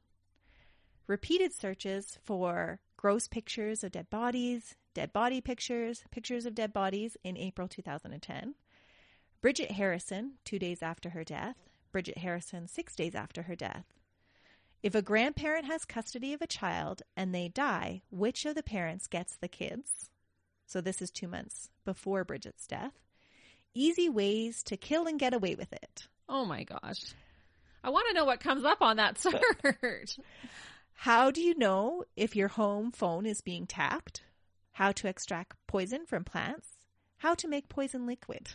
[1.07, 7.17] Repeated searches for gross pictures of dead bodies, dead body pictures, pictures of dead bodies
[7.25, 8.55] in April 2010.
[9.41, 11.57] Bridget Harrison, two days after her death.
[11.91, 13.87] Bridget Harrison, six days after her death.
[14.85, 19.09] If a grandparent has custody of a child and they die, which of the parents
[19.09, 20.11] gets the kids?
[20.65, 22.93] So this is two months before Bridget's death.
[23.75, 26.07] Easy ways to kill and get away with it.
[26.29, 27.03] Oh my gosh.
[27.83, 29.19] I want to know what comes up on that
[29.83, 30.19] search.
[31.03, 34.23] How do you know if your home phone is being tapped?
[34.71, 36.69] How to extract poison from plants?
[37.17, 38.51] How to make poison liquid?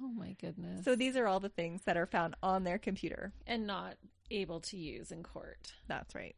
[0.00, 0.86] oh my goodness.
[0.86, 3.34] So these are all the things that are found on their computer.
[3.46, 3.96] and not
[4.30, 5.74] able to use in court.
[5.86, 6.34] That's right.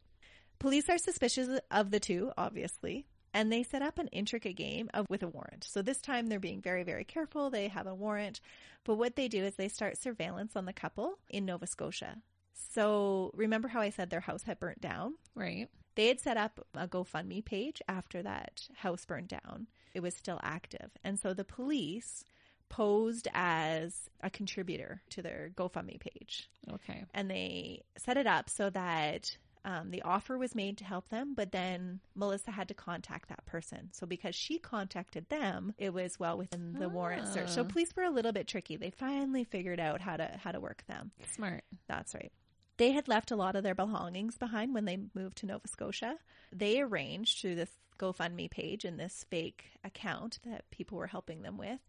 [0.58, 5.06] Police are suspicious of the two, obviously, and they set up an intricate game of
[5.08, 5.68] with a warrant.
[5.70, 7.48] So this time they're being very, very careful.
[7.48, 8.40] They have a warrant,
[8.82, 12.16] but what they do is they start surveillance on the couple in Nova Scotia.
[12.54, 15.14] So remember how I said their house had burnt down?
[15.34, 15.68] Right.
[15.96, 19.66] They had set up a GoFundMe page after that house burned down.
[19.92, 20.90] It was still active.
[21.02, 22.24] And so the police
[22.68, 26.48] posed as a contributor to their GoFundMe page.
[26.72, 27.04] Okay.
[27.12, 31.34] And they set it up so that um, the offer was made to help them,
[31.34, 33.90] but then Melissa had to contact that person.
[33.92, 37.50] So because she contacted them, it was well within the warrant search.
[37.50, 37.64] So Ah.
[37.64, 38.76] police were a little bit tricky.
[38.76, 41.10] They finally figured out how to how to work them.
[41.34, 41.62] Smart.
[41.88, 42.32] That's right.
[42.80, 46.16] They had left a lot of their belongings behind when they moved to Nova Scotia.
[46.50, 47.68] They arranged through this
[47.98, 51.80] GoFundMe page and this fake account that people were helping them with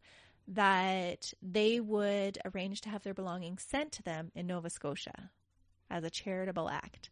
[0.49, 5.31] that they would arrange to have their belongings sent to them in Nova Scotia
[5.89, 7.09] as a charitable act.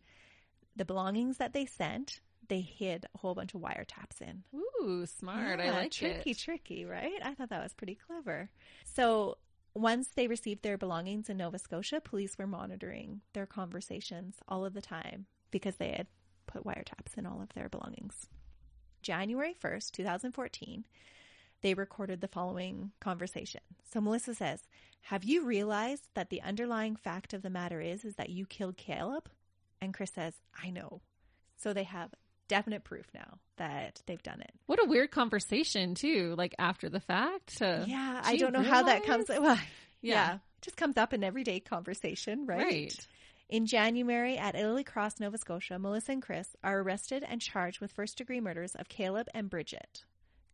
[0.75, 2.19] The belongings that they sent,
[2.49, 4.43] they hid a whole bunch of wiretaps in.
[4.53, 5.61] Ooh, smart.
[5.61, 6.37] I Yeah, like tricky, it.
[6.37, 7.21] tricky, right?
[7.23, 8.49] I thought that was pretty clever.
[8.83, 9.37] So
[9.73, 14.73] once they received their belongings in Nova Scotia, police were monitoring their conversations all of
[14.73, 16.07] the time because they had
[16.47, 18.27] put wiretaps in all of their belongings.
[19.01, 20.85] January 1st, 2014,
[21.61, 23.61] they recorded the following conversation.
[23.83, 24.67] So Melissa says,
[25.03, 28.77] "Have you realized that the underlying fact of the matter is is that you killed
[28.77, 29.29] Caleb?"
[29.81, 31.01] And Chris says, "I know."
[31.55, 32.13] So they have
[32.49, 34.51] definite proof now that they've done it.
[34.65, 36.35] What a weird conversation too.
[36.37, 37.59] Like after the fact.
[37.59, 39.29] To, Yeah, I don't know how that comes.
[39.39, 39.57] Well,
[40.01, 40.13] yeah.
[40.15, 40.33] Yeah.
[40.33, 42.57] it just comes up in everyday conversation, right?
[42.65, 43.07] Right.
[43.49, 47.91] In January at Italy Cross, Nova Scotia, Melissa and Chris are arrested and charged with
[47.91, 50.03] first degree murders of Caleb and Bridget.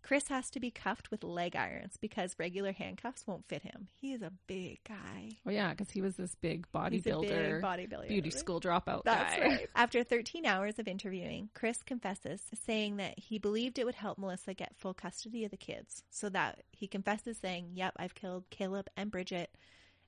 [0.06, 3.88] Chris has to be cuffed with leg irons because regular handcuffs won't fit him.
[3.99, 5.32] He is a big guy.
[5.43, 8.08] Well, yeah, because he was this big big bodybuilder, bodybuilder.
[8.08, 9.41] beauty school dropout That's guy.
[9.41, 9.70] right.
[9.74, 14.53] After 13 hours of interviewing, Chris confesses, saying that he believed it would help Melissa
[14.53, 16.03] get full custody of the kids.
[16.12, 19.49] So that he confesses, saying, Yep, I've killed Caleb and Bridget,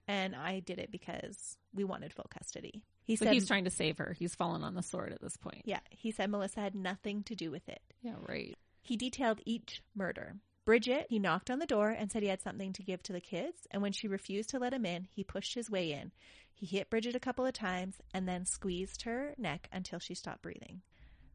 [0.08, 2.84] and I did it because we wanted full custody.
[3.04, 4.16] He So said, he's trying to save her.
[4.18, 5.64] He's fallen on the sword at this point.
[5.66, 7.82] Yeah, he said Melissa had nothing to do with it.
[8.04, 8.56] Yeah, right.
[8.88, 10.38] He detailed each murder.
[10.64, 13.20] Bridget, he knocked on the door and said he had something to give to the
[13.20, 16.14] kids, and when she refused to let him in, he pushed his way in.
[16.54, 20.42] He hit Bridget a couple of times and then squeezed her neck until she stopped
[20.42, 20.84] breathing.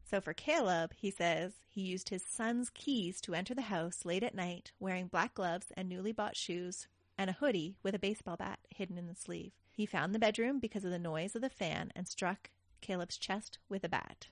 [0.03, 4.23] So for Caleb, he says he used his son's keys to enter the house late
[4.23, 6.87] at night, wearing black gloves and newly bought shoes
[7.19, 9.51] and a hoodie with a baseball bat hidden in the sleeve.
[9.71, 12.49] He found the bedroom because of the noise of the fan and struck
[12.81, 14.29] Caleb's chest with a bat.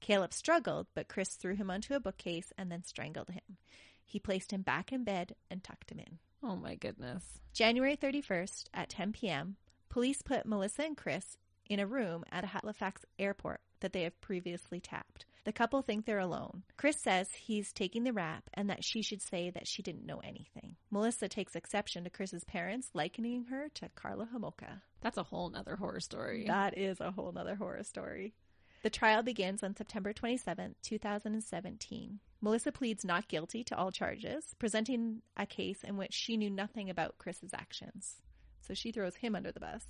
[0.00, 3.58] Caleb struggled, but Chris threw him onto a bookcase and then strangled him.
[4.04, 6.18] He placed him back in bed and tucked him in.
[6.42, 7.40] Oh my goodness.
[7.52, 9.56] January 31st at 10 p.m.,
[9.88, 11.36] police put Melissa and Chris
[11.68, 15.26] in a room at a Halifax Airport that they have previously tapped.
[15.44, 16.64] The couple think they're alone.
[16.76, 20.20] Chris says he's taking the rap and that she should say that she didn't know
[20.22, 20.76] anything.
[20.90, 24.82] Melissa takes exception to Chris's parents likening her to Karla Homolka.
[25.00, 26.44] That's a whole nother horror story.
[26.46, 28.34] That is a whole nother horror story.
[28.82, 32.20] The trial begins on September 27, 2017.
[32.40, 36.88] Melissa pleads not guilty to all charges, presenting a case in which she knew nothing
[36.88, 38.16] about Chris's actions.
[38.62, 39.84] So she throws him under the bus.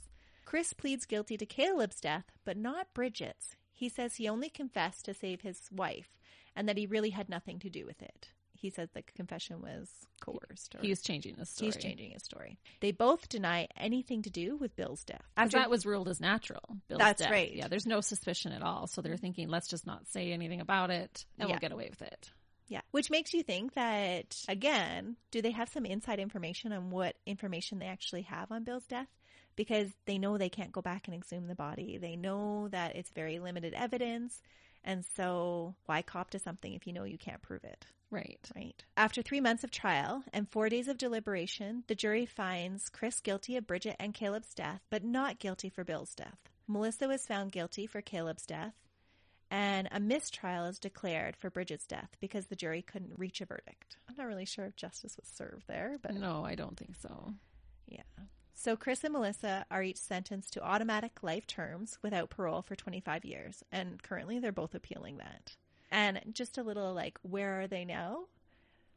[0.45, 3.55] Chris pleads guilty to Caleb's death, but not Bridget's.
[3.73, 6.19] He says he only confessed to save his wife
[6.57, 8.31] and that he really had nothing to do with it.
[8.61, 9.89] He says the confession was
[10.21, 10.75] coerced.
[10.75, 11.67] Or He was changing his story.
[11.73, 12.59] he's changing his story.
[12.81, 15.25] They both deny anything to do with Bill's death.
[15.37, 16.63] After that was ruled as natural.
[16.89, 17.31] Bill's That's death.
[17.31, 17.53] right.
[17.55, 18.87] Yeah, there's no suspicion at all.
[18.87, 21.55] So they're thinking, let's just not say anything about it and Yeah.
[21.55, 22.31] we'll get away with it.
[22.69, 22.83] Yeah.
[22.93, 27.79] Which makes you think that, again, do they have some inside information on what information
[27.81, 29.09] they actually have on Bill's death?
[29.57, 31.99] Because they know they can't go back and exhume the body.
[31.99, 34.41] They know that it's very limited evidence.
[34.85, 37.85] And so why cop to something if you know you can't prove it?
[38.11, 38.41] Right.
[38.57, 38.83] Right.
[38.97, 43.57] After three months of trial and four days of deliberation, the jury finds Chris guilty
[43.57, 46.39] of Bridget and Caleb's death, but not guilty for Bill's death.
[46.67, 48.75] Melissa was found guilty for Caleb's death,
[49.51, 53.97] and a mistrial is declared for Bridget's death because the jury couldn't reach a verdict.
[54.09, 57.35] I'm not really sure if justice was served there, but No, I don't think so.
[57.87, 58.03] yeah.
[58.63, 63.25] So Chris and Melissa are each sentenced to automatic life terms without parole for 25
[63.25, 65.57] years, and currently they're both appealing that.
[65.91, 68.25] And just a little like, where are they now?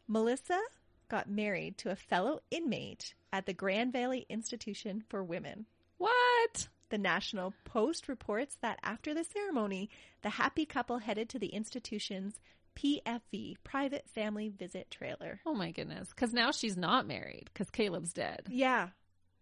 [0.06, 0.60] Melissa
[1.08, 5.66] got married to a fellow inmate at the Grand Valley Institution for Women.
[5.98, 6.68] What?
[6.90, 9.90] The National Post reports that after the ceremony,
[10.24, 12.38] the happy couple headed to the institution's
[12.76, 15.40] PFV, private family visit trailer.
[15.46, 16.10] Oh my goodness.
[16.10, 18.90] Because now she's not married because Caleb's dead Yeah.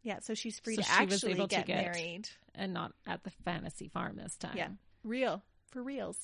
[0.03, 2.27] Yeah, so she's free So to actually get, get- married.
[2.55, 4.57] and not at the fantasy farm this time.
[4.57, 4.69] Yeah.
[5.03, 5.43] Real.
[5.71, 6.17] For reals.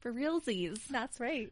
[0.00, 0.78] For realsies.
[0.88, 1.50] That's right.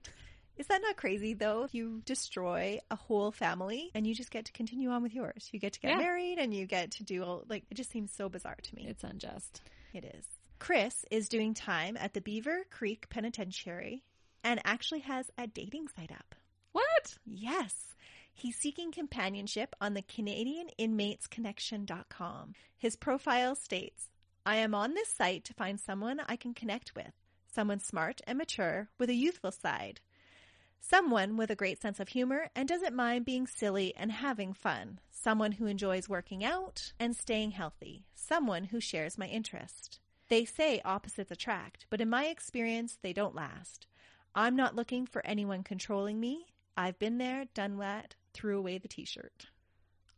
[0.56, 1.66] Is that not crazy though?
[1.72, 5.48] You destroy a whole family and you just get to continue on with yours.
[5.52, 5.96] You get to get Yeah.
[5.98, 8.86] married and you get to do all, like, it just seems so bizarre to me.
[8.88, 9.62] It's unjust.
[9.92, 10.24] It is.
[10.60, 14.04] Chris is doing time at the Beaver Creek Penitentiary
[14.44, 16.34] and actually has a dating site up.
[16.72, 17.18] What?
[17.26, 17.74] Yes.
[18.36, 22.54] He's seeking companionship on the Canadian Inmates Connection.com.
[22.76, 24.10] His profile states
[24.44, 27.12] I am on this site to find someone I can connect with,
[27.46, 30.00] someone smart and mature with a youthful side,
[30.80, 34.98] someone with a great sense of humor and doesn't mind being silly and having fun,
[35.10, 40.00] someone who enjoys working out and staying healthy, someone who shares my interest.
[40.28, 43.86] They say opposites attract, but in my experience, they don't last.
[44.34, 46.46] I'm not looking for anyone controlling me.
[46.76, 49.46] I've been there, done that, threw away the t shirt.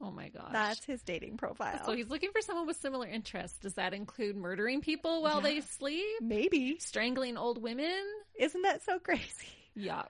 [0.01, 0.51] Oh my gosh.
[0.53, 1.81] That's his dating profile.
[1.87, 3.59] so he's looking for someone with similar interests.
[3.59, 6.05] Does that include murdering people while they sleep?
[6.21, 6.79] Maybe.
[6.81, 8.03] Strangling old women?
[8.39, 9.49] Isn't that so crazy?
[9.79, 10.09] Yuck.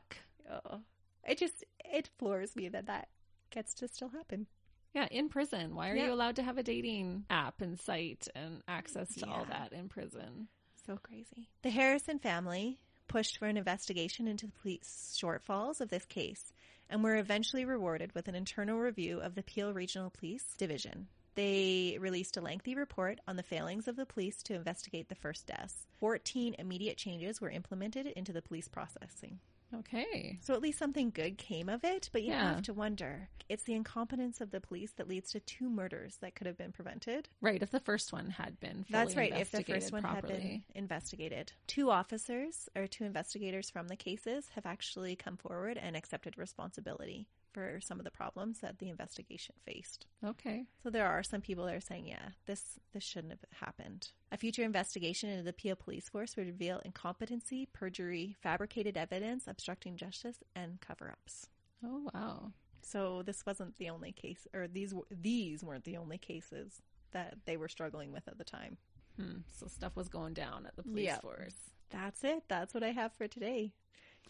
[0.50, 0.80] Oh.
[1.28, 3.08] It just, it floors me that that
[3.50, 4.46] gets to still happen.
[4.92, 5.74] Yeah, in prison.
[5.76, 6.06] Why are Yeah.
[6.06, 9.88] you allowed to have a dating app and site and access to all that in
[9.88, 10.48] prison?
[10.86, 11.48] So crazy.
[11.62, 12.78] The Harrison family
[13.08, 16.52] pushed for an investigation into the police shortfalls of this case
[16.88, 21.08] and were eventually rewarded with an internal review of the Peel Regional Police Division.
[21.34, 25.46] They released a lengthy report on the failings of the police to investigate the first
[25.46, 25.86] deaths.
[26.00, 29.38] 14 immediate changes were implemented into the police processing.
[29.80, 30.38] Okay.
[30.42, 32.54] So at least something good came of it, but you Yeah.
[32.54, 33.28] have to wonder.
[33.48, 36.72] It's the incompetence of the police that leads to two murders that could have been
[36.72, 37.28] prevented.
[37.40, 37.62] Right.
[37.62, 39.32] If the first one had been That's right.
[39.32, 40.32] If the first one properly.
[40.34, 45.78] had been investigated, two officers or two investigators from the cases have actually come forward
[45.78, 50.04] and accepted responsibility for some of the problems that the investigation faced.
[50.22, 50.64] Okay.
[50.82, 54.08] So there are some people that are saying, yeah, this this shouldn't have happened.
[54.30, 59.96] A future investigation into the Peel Police Force would reveal incompetency, perjury, fabricated evidence, obstructing
[59.96, 61.46] justice, and cover-ups.
[61.82, 62.52] Oh wow.
[62.82, 66.82] So this wasn't the only case, or these these weren't the only cases
[67.12, 68.76] that they were struggling with at the time.
[69.18, 69.38] Hmm.
[69.58, 71.20] So stuff was going down at the police Yeah.
[71.20, 71.56] force.
[71.88, 72.42] That's it.
[72.48, 73.72] That's what I have for today.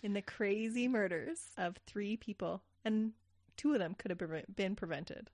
[0.02, 3.12] In the crazy murders of three people, and
[3.56, 4.20] two of them could have
[4.54, 5.28] been prevented.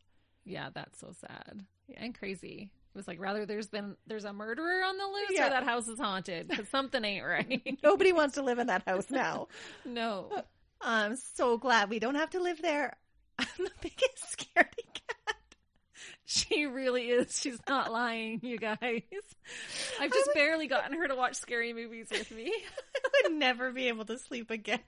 [0.45, 1.65] Yeah, that's so sad
[1.97, 2.71] and crazy.
[2.95, 5.47] It was like rather there's been there's a murderer on the loose Yeah.
[5.47, 7.79] or that house is haunted because something ain't right.
[7.83, 9.49] Nobody wants to live in that house now.
[9.85, 10.29] no.
[10.35, 10.43] Uh,
[10.81, 12.97] I'm so glad we don't have to live there.
[13.39, 15.37] I'm the biggest scaredy cat.
[16.25, 17.39] She really is.
[17.39, 19.03] She's not lying, you guys.
[20.01, 22.53] I've just barely gotten her to watch scary movies with me.
[23.05, 24.81] I would never be able to sleep again.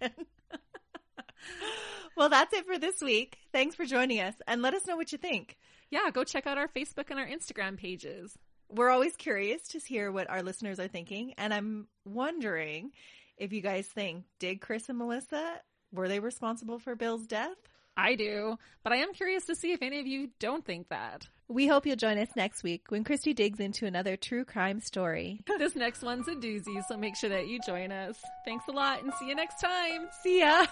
[2.17, 3.39] Well, that's it for this week.
[3.53, 5.57] Thanks for joining us, and let us know what you think.
[5.91, 8.37] Yeah, go check out our Facebook and our Instagram pages.
[8.69, 11.35] We're always curious to hear what our listeners are thinking.
[11.39, 12.91] And I'm wondering
[13.37, 15.61] if you guys think, did Chris and Melissa,
[15.93, 17.57] were they responsible for Bill's death?
[17.97, 21.29] I do, but I am curious to see if any of you don't think that.
[21.47, 25.43] We hope you'll join us next week when Christy digs into another true crime story.
[25.59, 28.21] This next one's a doozy, so make sure that you join us.
[28.45, 30.09] Thanks a lot and see you next time.
[30.23, 30.67] See ya!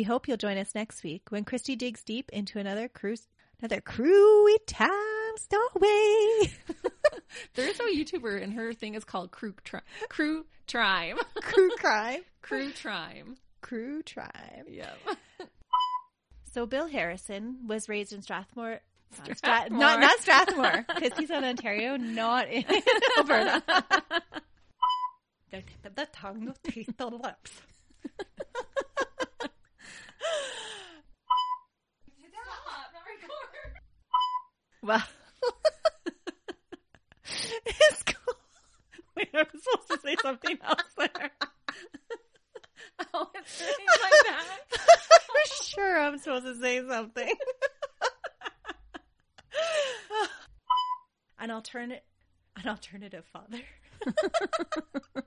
[0.00, 3.28] We hope you'll join us next week when Christy digs deep into another cruise,
[3.60, 6.54] another crewy time story.
[7.54, 11.18] There's a YouTuber and her thing is called Crew Tri- Crew Trime.
[11.42, 12.22] Crew crime.
[12.40, 13.36] Crew Trime.
[13.60, 14.64] Crew tribe.
[14.70, 14.94] Yeah.
[16.54, 18.80] So Bill Harrison was raised in Strathmore.
[19.34, 19.78] Strathmore.
[19.78, 22.64] not, not Strathmore, because he's in Ontario, not in
[23.18, 23.62] Alberta.
[25.50, 27.52] The tip the tongue, no teeth, the lips.
[34.82, 35.02] Well,
[37.66, 38.34] it's cool.
[39.16, 41.30] Wait, I was supposed to say something else there.
[43.14, 44.46] oh, it's like that.
[44.72, 47.32] I'm sure I'm supposed to say something.
[51.38, 52.04] an alternate,
[52.56, 53.60] an alternative father.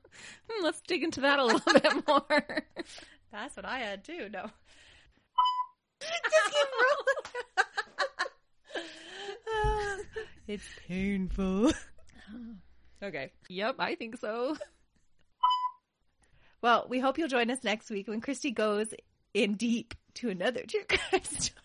[0.49, 2.65] Hmm, Let's dig into that a little bit more.
[3.31, 4.29] That's what I had too.
[4.31, 4.45] No,
[5.99, 6.67] just keep
[9.55, 10.05] rolling.
[10.53, 11.71] It's painful.
[13.03, 13.31] Okay.
[13.49, 14.55] Yep, I think so.
[16.61, 18.93] Well, we hope you'll join us next week when Christy goes
[19.33, 21.59] in deep to another true crime story.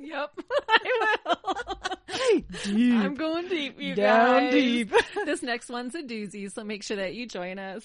[0.00, 0.30] Yep.
[0.68, 2.44] I will.
[2.64, 2.94] Deep.
[2.94, 4.52] I'm going deep, you Down guys.
[4.52, 4.92] deep.
[5.26, 7.84] This next one's a doozy, so make sure that you join us.